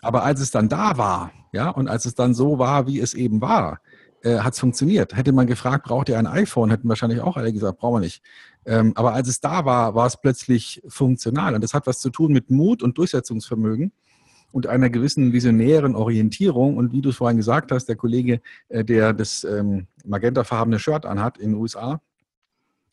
[0.00, 3.14] Aber als es dann da war, ja, und als es dann so war, wie es
[3.14, 3.80] eben war,
[4.22, 5.16] äh, hat es funktioniert.
[5.16, 8.22] Hätte man gefragt, braucht ihr ein iPhone, hätten wahrscheinlich auch alle gesagt, brauchen wir nicht.
[8.64, 11.54] Ähm, aber als es da war, war es plötzlich funktional.
[11.54, 13.92] Und das hat was zu tun mit Mut und Durchsetzungsvermögen
[14.52, 16.76] und einer gewissen visionären Orientierung.
[16.76, 21.06] Und wie du es vorhin gesagt hast, der Kollege, äh, der das ähm, magentafarbene Shirt
[21.06, 22.00] anhat in den USA,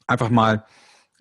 [0.08, 0.66] einfach mal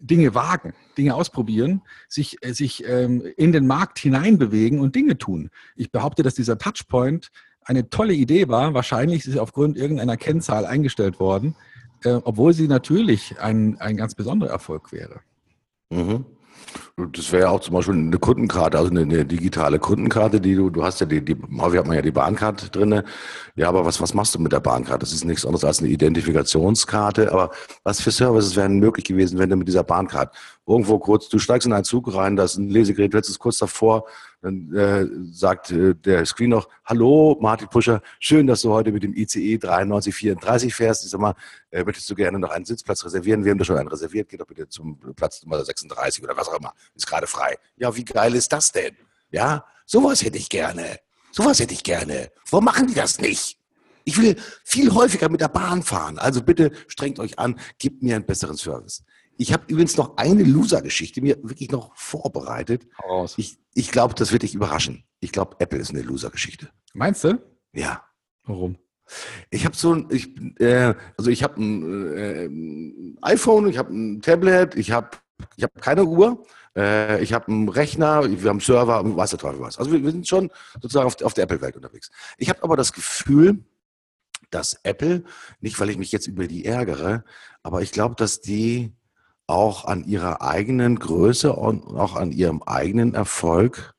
[0.01, 5.51] Dinge wagen, Dinge ausprobieren, sich, äh, sich ähm, in den Markt hineinbewegen und Dinge tun.
[5.77, 7.31] Ich behaupte, dass dieser Touchpoint
[7.65, 8.75] eine tolle Idee war.
[8.75, 11.57] Wahrscheinlich ist sie aufgrund irgendeiner Kennzahl eingestellt worden,
[12.05, 15.21] äh, obwohl sie natürlich ein, ein ganz besonderer Erfolg wäre.
[15.91, 16.25] Mhm.
[17.13, 20.69] Das wäre ja auch zum Beispiel eine Kundenkarte, also eine, eine, digitale Kundenkarte, die du,
[20.69, 23.05] du hast ja die, die, häufig hat man ja die Bahnkarte drinne.
[23.55, 25.01] Ja, aber was, was machst du mit der Bahnkarte?
[25.01, 27.33] Das ist nichts anderes als eine Identifikationskarte.
[27.33, 27.51] Aber
[27.85, 30.33] was für Services wären möglich gewesen, wenn du mit dieser Bahnkarte
[30.69, 33.59] irgendwo kurz, du steigst in einen Zug rein, da ist ein Lesegerät, du es kurz
[33.59, 34.05] davor,
[34.43, 39.03] dann äh, sagt äh, der Screen noch, hallo Martin Puscher, schön, dass du heute mit
[39.03, 41.05] dem ICE 9334 fährst.
[41.05, 41.35] Ich sag mal,
[41.71, 43.45] äh, möchtest du gerne noch einen Sitzplatz reservieren?
[43.45, 46.49] Wir haben da schon einen reserviert, geh doch bitte zum Platz Nummer 36 oder was
[46.49, 47.57] auch immer, ist gerade frei.
[47.79, 48.95] Ja, wie geil ist das denn?
[49.31, 50.99] Ja, sowas hätte ich gerne.
[51.33, 52.31] Sowas hätte ich gerne.
[52.51, 53.59] Warum machen die das nicht?
[54.05, 56.19] Ich will viel häufiger mit der Bahn fahren.
[56.19, 59.05] Also bitte strengt euch an, gebt mir einen besseren Service.
[59.39, 62.89] Ich habe übrigens noch eine Loser-Geschichte mir wirklich noch vorbereitet.
[63.05, 63.35] Raus.
[63.39, 65.05] Ich, ich glaube, das wird dich überraschen.
[65.21, 66.71] Ich glaube, Apple ist eine Loser-Geschichte.
[66.93, 67.41] Meinst du?
[67.73, 68.03] Ja.
[68.45, 68.79] Warum?
[69.51, 73.95] Ich habe so ein, ich, äh, also ich habe ein, äh, ein iPhone, ich habe
[73.95, 75.11] ein Tablet, ich habe
[75.57, 76.45] ich hab keine Uhr,
[76.77, 79.79] äh, ich habe einen Rechner, wir haben einen Server, weiß der Teufel was.
[79.79, 82.11] Also wir, wir sind schon sozusagen auf, auf der Apple-Welt unterwegs.
[82.39, 83.65] Ich habe aber das Gefühl,
[84.51, 85.23] dass Apple,
[85.61, 87.25] nicht weil ich mich jetzt über die ärgere,
[87.63, 88.93] aber ich glaube, dass die
[89.49, 93.95] auch an ihrer eigenen Größe und auch an ihrem eigenen Erfolg,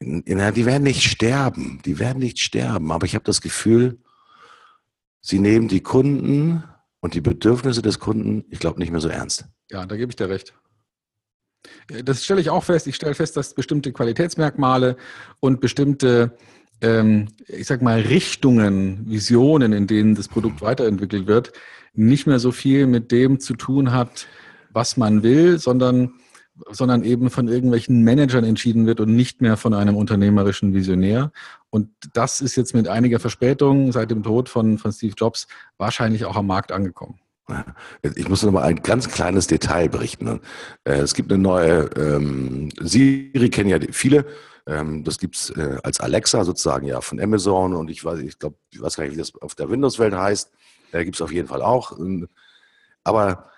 [0.00, 3.98] die werden nicht sterben, die werden nicht sterben, aber ich habe das Gefühl,
[5.20, 6.62] sie nehmen die Kunden
[7.00, 9.46] und die Bedürfnisse des Kunden, ich glaube, nicht mehr so ernst.
[9.70, 10.54] Ja, da gebe ich dir recht.
[12.04, 12.86] Das stelle ich auch fest.
[12.86, 14.96] Ich stelle fest, dass bestimmte Qualitätsmerkmale
[15.40, 16.36] und bestimmte,
[16.80, 21.52] ähm, ich sag mal, Richtungen, Visionen, in denen das Produkt weiterentwickelt wird,
[21.92, 24.26] nicht mehr so viel mit dem zu tun hat,
[24.72, 26.14] was man will, sondern,
[26.70, 31.32] sondern eben von irgendwelchen Managern entschieden wird und nicht mehr von einem unternehmerischen Visionär.
[31.70, 35.46] Und das ist jetzt mit einiger Verspätung seit dem Tod von, von Steve Jobs
[35.78, 37.20] wahrscheinlich auch am Markt angekommen.
[38.02, 40.40] Ich muss noch mal ein ganz kleines Detail berichten.
[40.84, 44.26] Äh, es gibt eine neue ähm, Siri kennen ja viele.
[44.66, 48.56] Ähm, das gibt's äh, als Alexa sozusagen ja von Amazon und ich weiß, ich glaube,
[48.70, 50.52] ich weiß gar nicht, wie das auf der Windows-Welt heißt.
[50.92, 51.98] Äh, gibt es auf jeden Fall auch.
[53.04, 53.50] Aber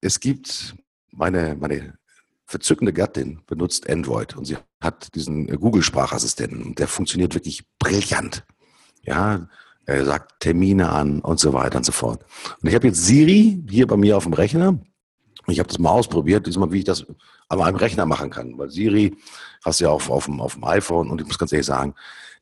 [0.00, 0.74] es gibt
[1.10, 1.94] meine, meine
[2.46, 8.44] verzückende Gattin benutzt Android und sie hat diesen Google-Sprachassistenten und der funktioniert wirklich brillant.
[9.02, 9.48] Ja,
[9.86, 12.24] er sagt Termine an und so weiter und so fort.
[12.60, 14.78] Und ich habe jetzt Siri hier bei mir auf dem Rechner.
[15.46, 17.06] Ich habe das mal ausprobiert, diesmal, wie ich das
[17.48, 18.56] an meinem Rechner machen kann.
[18.58, 19.16] Weil Siri
[19.64, 21.94] hast du ja auch auf dem, auf dem iPhone und ich muss ganz ehrlich sagen,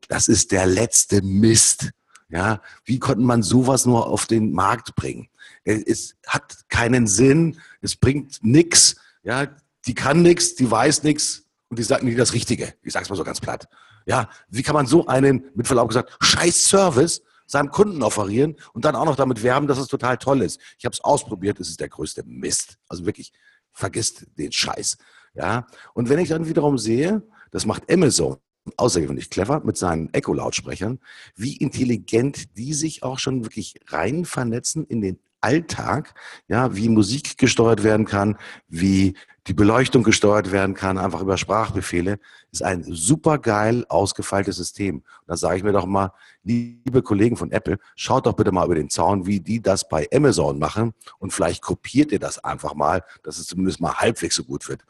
[0.09, 1.91] das ist der letzte Mist.
[2.31, 5.29] Ja, wie konnte man sowas nur auf den Markt bringen?
[5.65, 8.97] Es hat keinen Sinn, es bringt nichts.
[9.23, 9.49] Ja,
[9.87, 12.75] die kann nichts, die weiß nichts und die sagt nicht das Richtige.
[12.83, 13.69] Ich sag's mal so ganz platt.
[14.07, 18.85] Ja, wie kann man so einen, mit Verlaub gesagt, scheiß Service seinem Kunden offerieren und
[18.85, 20.61] dann auch noch damit werben, dass es total toll ist.
[20.79, 22.79] Ich habe es ausprobiert, es ist der größte Mist.
[22.89, 23.33] Also wirklich,
[23.73, 24.99] vergisst den Scheiß.
[25.35, 28.37] Ja, und wenn ich dann wiederum sehe, das macht Amazon
[28.77, 30.99] außergewöhnlich clever mit seinen Echo-Lautsprechern,
[31.37, 36.15] wie intelligent die sich auch schon wirklich rein vernetzen in den Alltag,
[36.49, 38.37] ja, wie Musik gesteuert werden kann,
[38.69, 39.15] wie
[39.47, 42.19] die Beleuchtung gesteuert werden kann, einfach über Sprachbefehle,
[42.53, 45.03] ist ein super geil ausgefeiltes System.
[45.27, 46.13] Da sage ich mir doch mal,
[46.43, 50.07] liebe Kollegen von Apple, schaut doch bitte mal über den Zaun, wie die das bei
[50.13, 54.45] Amazon machen und vielleicht kopiert ihr das einfach mal, dass es zumindest mal halbwegs so
[54.45, 54.85] gut wird.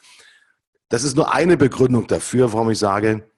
[0.89, 3.31] Das ist nur eine Begründung dafür, warum ich sage,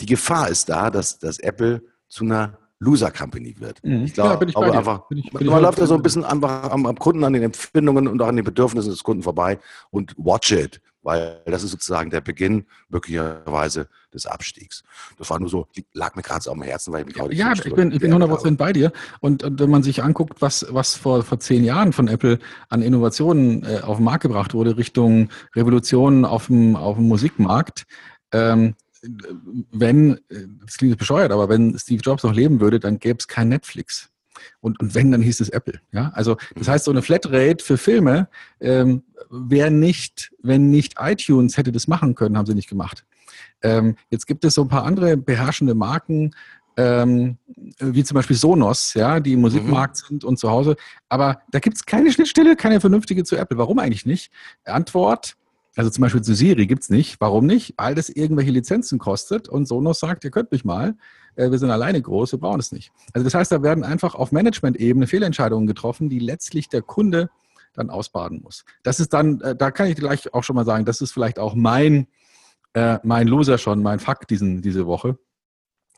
[0.00, 3.82] die Gefahr ist da, dass, dass Apple zu einer Loser Company wird.
[3.84, 4.04] Mhm.
[4.04, 6.70] Ich glaube, ja, aber einfach, bin ich, bin man läuft da so ein bisschen einfach
[6.70, 9.60] am, am, Kunden, an den Empfindungen und auch an den Bedürfnissen des Kunden vorbei
[9.90, 14.82] und watch it, weil das ist sozusagen der Beginn möglicherweise des Abstiegs.
[15.16, 17.52] Das war nur so, lag mir gerade so am Herzen, weil ich mich heute Ja,
[17.52, 18.92] ich bin, ich bin 100% bei dir.
[19.20, 22.82] Und, und, wenn man sich anguckt, was, was vor, vor zehn Jahren von Apple an
[22.82, 27.84] Innovationen äh, auf den Markt gebracht wurde, Richtung Revolutionen auf dem, auf dem Musikmarkt,
[28.32, 28.74] ähm,
[29.72, 30.20] wenn,
[30.64, 34.10] das klingt bescheuert, aber wenn Steve Jobs noch leben würde, dann gäbe es kein Netflix.
[34.60, 35.80] Und, und wenn, dann hieß es Apple.
[35.92, 38.28] Ja, also das heißt, so eine Flatrate für Filme
[38.60, 43.04] ähm, wäre nicht, wenn nicht iTunes hätte das machen können, haben sie nicht gemacht.
[43.62, 46.32] Ähm, jetzt gibt es so ein paar andere beherrschende Marken,
[46.76, 47.36] ähm,
[47.78, 50.06] wie zum Beispiel Sonos, ja, die im Musikmarkt mhm.
[50.08, 50.76] sind und zu Hause.
[51.08, 53.58] Aber da gibt es keine Schnittstelle, keine vernünftige zu Apple.
[53.58, 54.32] Warum eigentlich nicht?
[54.64, 55.36] Antwort,
[55.74, 57.20] also zum Beispiel zu Siri gibt es nicht.
[57.20, 57.74] Warum nicht?
[57.78, 60.96] Weil das irgendwelche Lizenzen kostet und Sonos sagt, ihr könnt mich mal,
[61.36, 62.92] äh, wir sind alleine groß, wir brauchen es nicht.
[63.12, 67.30] Also das heißt, da werden einfach auf Management-Ebene Fehlentscheidungen getroffen, die letztlich der Kunde
[67.74, 68.64] dann ausbaden muss.
[68.82, 71.38] Das ist dann, äh, da kann ich gleich auch schon mal sagen, das ist vielleicht
[71.38, 72.06] auch mein,
[72.74, 75.18] äh, mein Loser schon, mein Fakt diesen, diese Woche,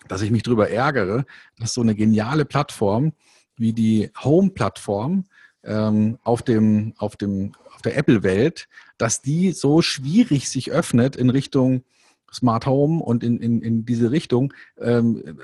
[0.06, 1.24] dass ich mich darüber ärgere,
[1.58, 3.12] dass so eine geniale Plattform
[3.56, 5.24] wie die Home-Plattform
[5.64, 7.52] ähm, auf dem, auf dem
[7.84, 8.68] der Apple-Welt,
[8.98, 11.84] dass die so schwierig sich öffnet in Richtung
[12.32, 14.52] Smart Home und in, in, in diese Richtung.
[14.78, 15.38] Ähm,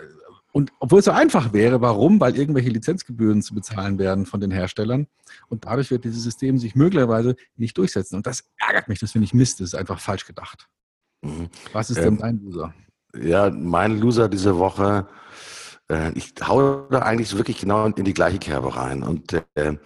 [0.53, 2.21] und obwohl es so einfach wäre, warum?
[2.21, 5.07] Weil irgendwelche Lizenzgebühren zu bezahlen werden von den Herstellern.
[5.49, 8.17] Und dadurch wird dieses System sich möglicherweise nicht durchsetzen.
[8.17, 10.69] Und das ärgert mich, das finde ich Mist, das ist einfach falsch gedacht.
[11.23, 11.49] Mhm.
[11.73, 12.75] Was ist ähm, denn dein Loser?
[13.21, 15.07] Ja, mein Loser diese Woche,
[15.89, 19.05] äh, ich hau da eigentlich wirklich genau in die gleiche Kerbe rein.
[19.05, 19.77] Und äh,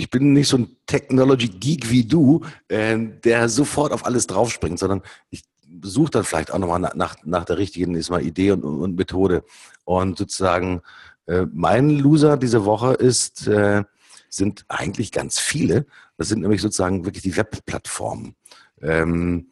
[0.00, 5.02] ich bin nicht so ein Technology-Geek wie du, äh, der sofort auf alles draufspringt, sondern
[5.28, 5.42] ich
[5.82, 9.44] suche dann vielleicht auch nochmal nach, nach der richtigen mal Idee und, und, Methode.
[9.84, 10.80] Und sozusagen
[11.26, 13.84] äh, mein Loser diese Woche ist, äh,
[14.30, 15.86] sind eigentlich ganz viele.
[16.16, 18.34] Das sind nämlich sozusagen wirklich die Webplattformen.
[18.80, 19.50] Ähm,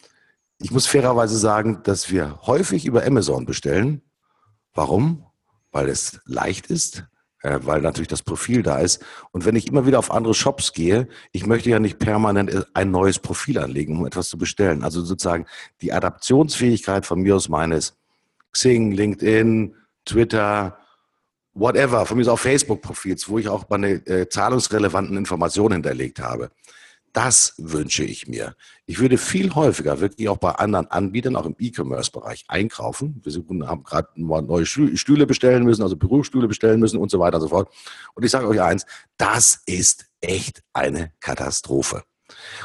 [0.60, 4.02] ich muss fairerweise sagen, dass wir häufig über Amazon bestellen.
[4.74, 5.24] Warum?
[5.70, 7.04] Weil es leicht ist,
[7.42, 9.04] weil natürlich das Profil da ist.
[9.30, 12.90] Und wenn ich immer wieder auf andere Shops gehe, ich möchte ja nicht permanent ein
[12.90, 14.82] neues Profil anlegen, um etwas zu bestellen.
[14.82, 15.46] Also sozusagen
[15.80, 17.96] die Adaptionsfähigkeit von mir aus meines
[18.52, 19.74] Xing, LinkedIn,
[20.04, 20.78] Twitter,
[21.54, 26.50] whatever, von mir aus auch Facebook-Profils, wo ich auch meine äh, zahlungsrelevanten Informationen hinterlegt habe.
[27.18, 28.54] Das wünsche ich mir.
[28.86, 33.20] Ich würde viel häufiger wirklich auch bei anderen Anbietern, auch im E-Commerce-Bereich einkaufen.
[33.24, 37.42] Wir haben gerade neue Stühle bestellen müssen, also Bürostühle bestellen müssen und so weiter und
[37.42, 37.74] so fort.
[38.14, 42.04] Und ich sage euch eins, das ist echt eine Katastrophe.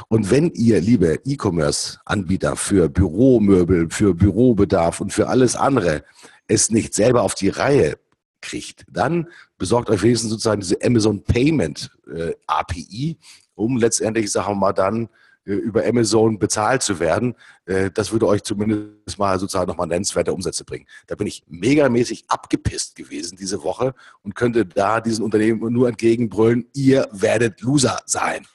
[0.06, 6.04] Und wenn ihr, liebe E-Commerce-Anbieter für Büromöbel, für Bürobedarf und für alles andere
[6.46, 7.98] es nicht selber auf die Reihe
[8.40, 9.26] kriegt, dann
[9.58, 13.18] besorgt euch wenigstens sozusagen diese Amazon Payment äh, API,
[13.54, 15.08] um letztendlich, sagen wir mal, dann
[15.46, 17.34] äh, über Amazon bezahlt zu werden.
[17.66, 20.86] Äh, das würde euch zumindest mal sozusagen nochmal nennenswerte Umsätze bringen.
[21.06, 26.66] Da bin ich megamäßig abgepisst gewesen diese Woche und könnte da diesen Unternehmen nur entgegenbrüllen,
[26.72, 28.46] ihr werdet Loser sein.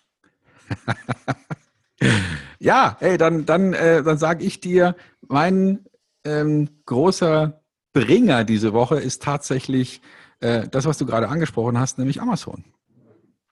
[2.59, 4.95] ja, hey, dann, dann, äh, dann sage ich dir,
[5.27, 5.85] mein
[6.25, 7.61] ähm, großer
[7.93, 10.01] Bringer diese Woche ist tatsächlich
[10.39, 12.63] äh, das, was du gerade angesprochen hast, nämlich Amazon.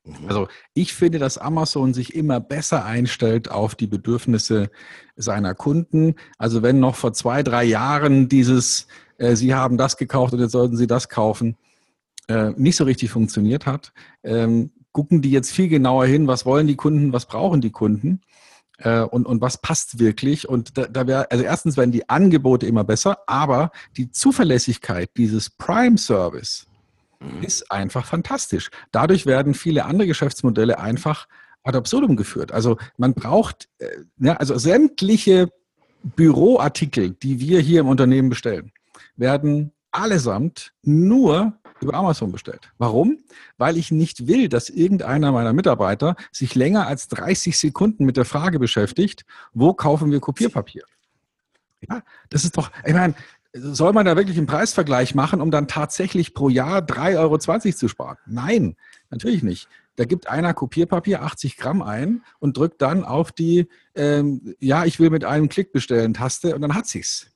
[0.08, 0.28] Mhm.
[0.28, 4.70] Also ich finde, dass Amazon sich immer besser einstellt auf die Bedürfnisse
[5.16, 6.16] seiner Kunden.
[6.38, 8.88] Also wenn noch vor zwei, drei Jahren dieses,
[9.18, 11.58] äh, Sie haben das gekauft und jetzt sollten Sie das kaufen,
[12.28, 13.94] äh, nicht so richtig funktioniert hat,
[14.24, 18.22] ähm, gucken die jetzt viel genauer hin, was wollen die Kunden, was brauchen die Kunden
[18.80, 20.48] äh, und, und was passt wirklich.
[20.48, 25.50] Und da, da wäre, also erstens werden die Angebote immer besser, aber die Zuverlässigkeit dieses
[25.50, 26.67] Prime-Service,
[27.20, 27.44] Mhm.
[27.44, 28.70] ist einfach fantastisch.
[28.92, 31.28] Dadurch werden viele andere Geschäftsmodelle einfach
[31.64, 32.52] ad absurdum geführt.
[32.52, 33.88] Also man braucht, äh,
[34.20, 35.50] ja, also sämtliche
[36.04, 38.72] Büroartikel, die wir hier im Unternehmen bestellen,
[39.16, 42.72] werden allesamt nur über Amazon bestellt.
[42.78, 43.20] Warum?
[43.58, 48.26] Weil ich nicht will, dass irgendeiner meiner Mitarbeiter sich länger als 30 Sekunden mit der
[48.26, 50.84] Frage beschäftigt, wo kaufen wir Kopierpapier?
[51.88, 53.14] Ja, das ist doch, ich meine,
[53.60, 57.38] soll man da wirklich einen Preisvergleich machen, um dann tatsächlich pro Jahr 3,20 Euro
[57.76, 58.18] zu sparen?
[58.26, 58.76] Nein,
[59.10, 59.68] natürlich nicht.
[59.96, 65.00] Da gibt einer Kopierpapier 80 Gramm ein und drückt dann auf die, ähm, ja, ich
[65.00, 67.32] will mit einem Klick bestellen Taste und dann hat sich's.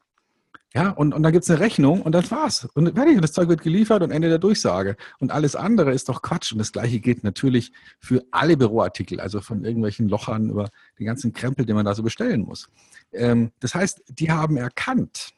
[0.74, 2.66] Ja, und, und dann gibt es eine Rechnung und das war's.
[2.76, 4.96] Und fertig, das Zeug wird geliefert und Ende der Durchsage.
[5.20, 6.54] Und alles andere ist doch Quatsch.
[6.54, 11.34] Und das Gleiche gilt natürlich für alle Büroartikel, also von irgendwelchen Lochern über den ganzen
[11.34, 12.70] Krempel, den man da so bestellen muss.
[13.12, 15.34] Ähm, das heißt, die haben erkannt,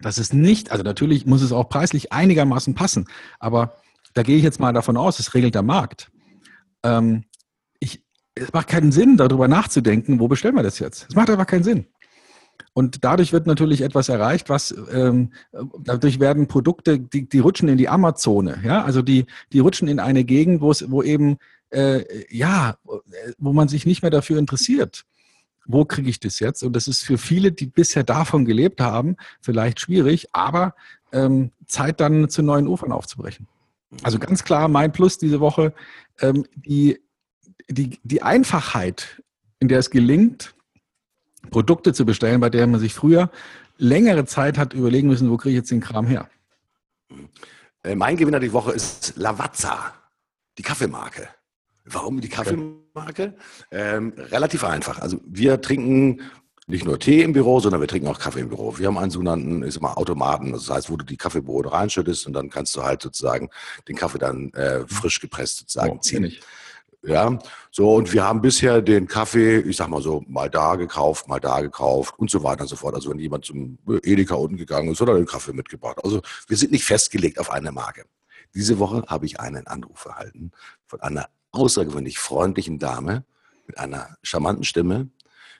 [0.00, 3.06] das ist nicht, also natürlich muss es auch preislich einigermaßen passen,
[3.38, 3.74] aber
[4.14, 6.10] da gehe ich jetzt mal davon aus, es regelt der Markt.
[6.82, 7.24] Ähm,
[7.80, 11.06] ich, es macht keinen Sinn, darüber nachzudenken, wo bestellen wir das jetzt?
[11.08, 11.86] Es macht einfach keinen Sinn.
[12.72, 15.32] Und dadurch wird natürlich etwas erreicht, was ähm,
[15.80, 20.00] dadurch werden Produkte, die, die rutschen in die Amazone, ja, also die, die rutschen in
[20.00, 21.38] eine Gegend, wo es, wo eben
[21.70, 22.76] äh, ja,
[23.38, 25.04] wo man sich nicht mehr dafür interessiert
[25.68, 26.64] wo kriege ich das jetzt?
[26.64, 30.74] Und das ist für viele, die bisher davon gelebt haben, vielleicht schwierig, aber
[31.12, 33.46] ähm, Zeit dann zu neuen Ufern aufzubrechen.
[34.02, 35.72] Also ganz klar mein Plus diese Woche,
[36.20, 37.00] ähm, die,
[37.68, 39.22] die, die Einfachheit,
[39.60, 40.54] in der es gelingt,
[41.50, 43.30] Produkte zu bestellen, bei der man sich früher
[43.76, 46.28] längere Zeit hat überlegen müssen, wo kriege ich jetzt den Kram her.
[47.84, 49.94] Äh, mein Gewinner die Woche ist Lavazza,
[50.56, 51.28] die Kaffeemarke.
[51.90, 53.34] Warum die Kaffeemarke?
[53.70, 54.98] Ähm, relativ einfach.
[54.98, 56.22] Also wir trinken
[56.66, 58.78] nicht nur Tee im Büro, sondern wir trinken auch Kaffee im Büro.
[58.78, 60.52] Wir haben einen sogenannten, ich sag mal, Automaten.
[60.52, 63.48] Das heißt, wo du die Kaffeebohne reinschüttest und dann kannst du halt sozusagen
[63.88, 66.32] den Kaffee dann äh, frisch gepresst sozusagen oh, ziehen.
[67.02, 67.38] Ja,
[67.70, 71.38] so und wir haben bisher den Kaffee, ich sag mal so, mal da gekauft, mal
[71.38, 72.94] da gekauft und so weiter und so fort.
[72.94, 75.98] Also wenn jemand zum Edeka unten gegangen ist, hat er den Kaffee mitgebracht.
[76.02, 78.04] Also wir sind nicht festgelegt auf eine Marke.
[78.54, 80.50] Diese Woche habe ich einen Anruf erhalten
[80.86, 83.24] von einer außergewöhnlich freundlichen Dame
[83.66, 85.10] mit einer charmanten Stimme,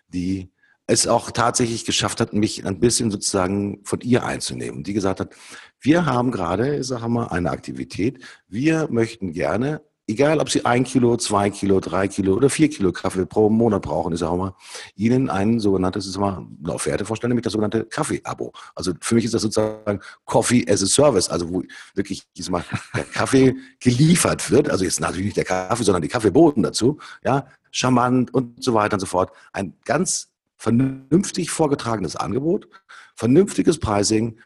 [0.09, 0.51] die
[0.86, 4.84] es auch tatsächlich geschafft hat, mich ein bisschen sozusagen von ihr einzunehmen.
[4.84, 5.34] Die gesagt hat,
[5.80, 8.24] wir haben gerade, sag mal, eine Aktivität.
[8.49, 12.90] Wir möchten gerne egal ob Sie ein Kilo, zwei Kilo, drei Kilo oder vier Kilo
[12.90, 14.54] Kaffee pro Monat brauchen, ist auch mal,
[14.96, 18.52] Ihnen ein sogenanntes, ist mal eine Offerte vorstellen, nämlich das sogenannte Kaffee-Abo.
[18.74, 21.62] Also für mich ist das sozusagen Coffee as a Service, also wo
[21.94, 22.64] wirklich ist mal
[22.96, 27.46] der Kaffee geliefert wird, also jetzt natürlich nicht der Kaffee, sondern die Kaffeeboten dazu, ja,
[27.70, 29.30] charmant und so weiter und so fort.
[29.52, 32.66] Ein ganz vernünftig vorgetragenes Angebot,
[33.14, 34.38] vernünftiges Pricing,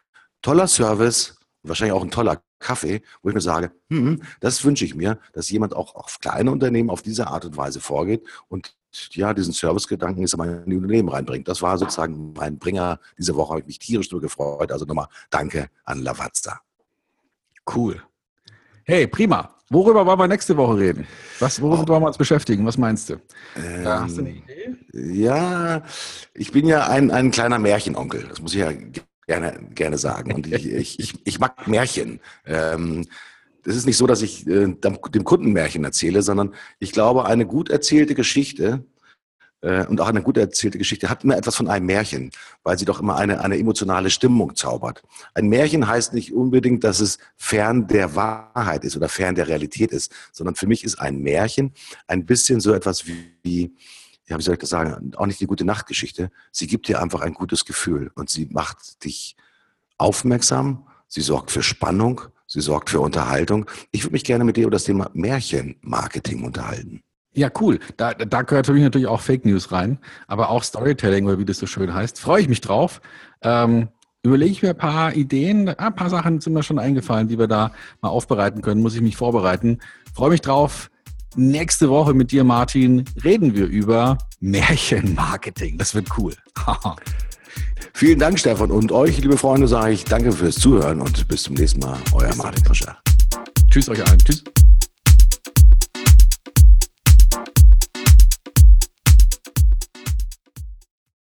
[0.43, 4.95] toller Service wahrscheinlich auch ein toller Kaffee, wo ich mir sage, hm, das wünsche ich
[4.95, 8.77] mir, dass jemand auch auf kleine Unternehmen auf diese Art und Weise vorgeht und
[9.13, 11.49] ja, diesen Servicegedanken ist in die Unternehmen reinbringt.
[11.49, 14.71] Das war sozusagen mein Bringer diese Woche, habe ich mich tierisch nur gefreut.
[14.71, 16.61] Also nochmal Danke an Lavazza.
[17.75, 18.03] Cool.
[18.85, 19.55] Hey, prima.
[19.71, 21.07] Worüber wollen wir nächste Woche reden?
[21.39, 21.89] Was, worüber oh.
[21.89, 22.67] wollen wir uns beschäftigen?
[22.67, 23.15] Was meinst du?
[23.57, 24.77] Ähm, hast du eine Idee?
[24.93, 25.83] Ja,
[26.35, 28.27] ich bin ja ein, ein kleiner Märchenonkel.
[28.29, 28.71] Das muss ich ja
[29.27, 30.33] gerne, gerne sagen.
[30.33, 32.21] Und ich, ich, ich, ich mag Märchen.
[32.47, 33.07] Ähm,
[33.65, 37.47] das ist nicht so, dass ich äh, dem Kunden Märchen erzähle, sondern ich glaube, eine
[37.47, 38.85] gut erzählte Geschichte
[39.63, 42.31] äh, und auch eine gut erzählte Geschichte hat immer etwas von einem Märchen,
[42.65, 45.03] weil sie doch immer eine, eine emotionale Stimmung zaubert.
[45.35, 49.93] Ein Märchen heißt nicht unbedingt, dass es fern der Wahrheit ist oder fern der Realität
[49.93, 51.73] ist, sondern für mich ist ein Märchen
[52.09, 53.75] ein bisschen so etwas wie,
[54.27, 56.31] ja, wie soll ich das sagen, auch nicht die gute Nachtgeschichte.
[56.51, 59.37] Sie gibt dir einfach ein gutes Gefühl und sie macht dich
[59.99, 63.67] aufmerksam, sie sorgt für Spannung, sie sorgt für Unterhaltung.
[63.91, 67.03] Ich würde mich gerne mit dir über das Thema Märchenmarketing unterhalten.
[67.35, 67.79] Ja, cool.
[67.97, 71.47] Da, da gehört für mich natürlich auch Fake News rein, aber auch Storytelling, oder wie
[71.47, 72.21] das so schön heißt.
[72.21, 73.01] Freue ich mich drauf.
[73.41, 73.89] Ähm,
[74.23, 77.49] überlege ich mir ein paar Ideen, ein paar Sachen sind mir schon eingefallen, die wir
[77.49, 78.83] da mal aufbereiten können.
[78.83, 79.79] Muss ich mich vorbereiten.
[80.15, 80.91] Freue mich drauf.
[81.37, 85.79] Nächste Woche mit dir, Martin, reden wir über Märchenmarketing.
[85.79, 86.35] Das wird cool.
[87.95, 88.71] Vielen Dank, Stefan.
[88.71, 91.99] Und euch, liebe Freunde, sage ich danke fürs Zuhören und bis zum nächsten Mal.
[92.13, 92.97] Euer Martin Fischer.
[93.71, 94.19] Tschüss euch allen.
[94.19, 94.45] Tschüss.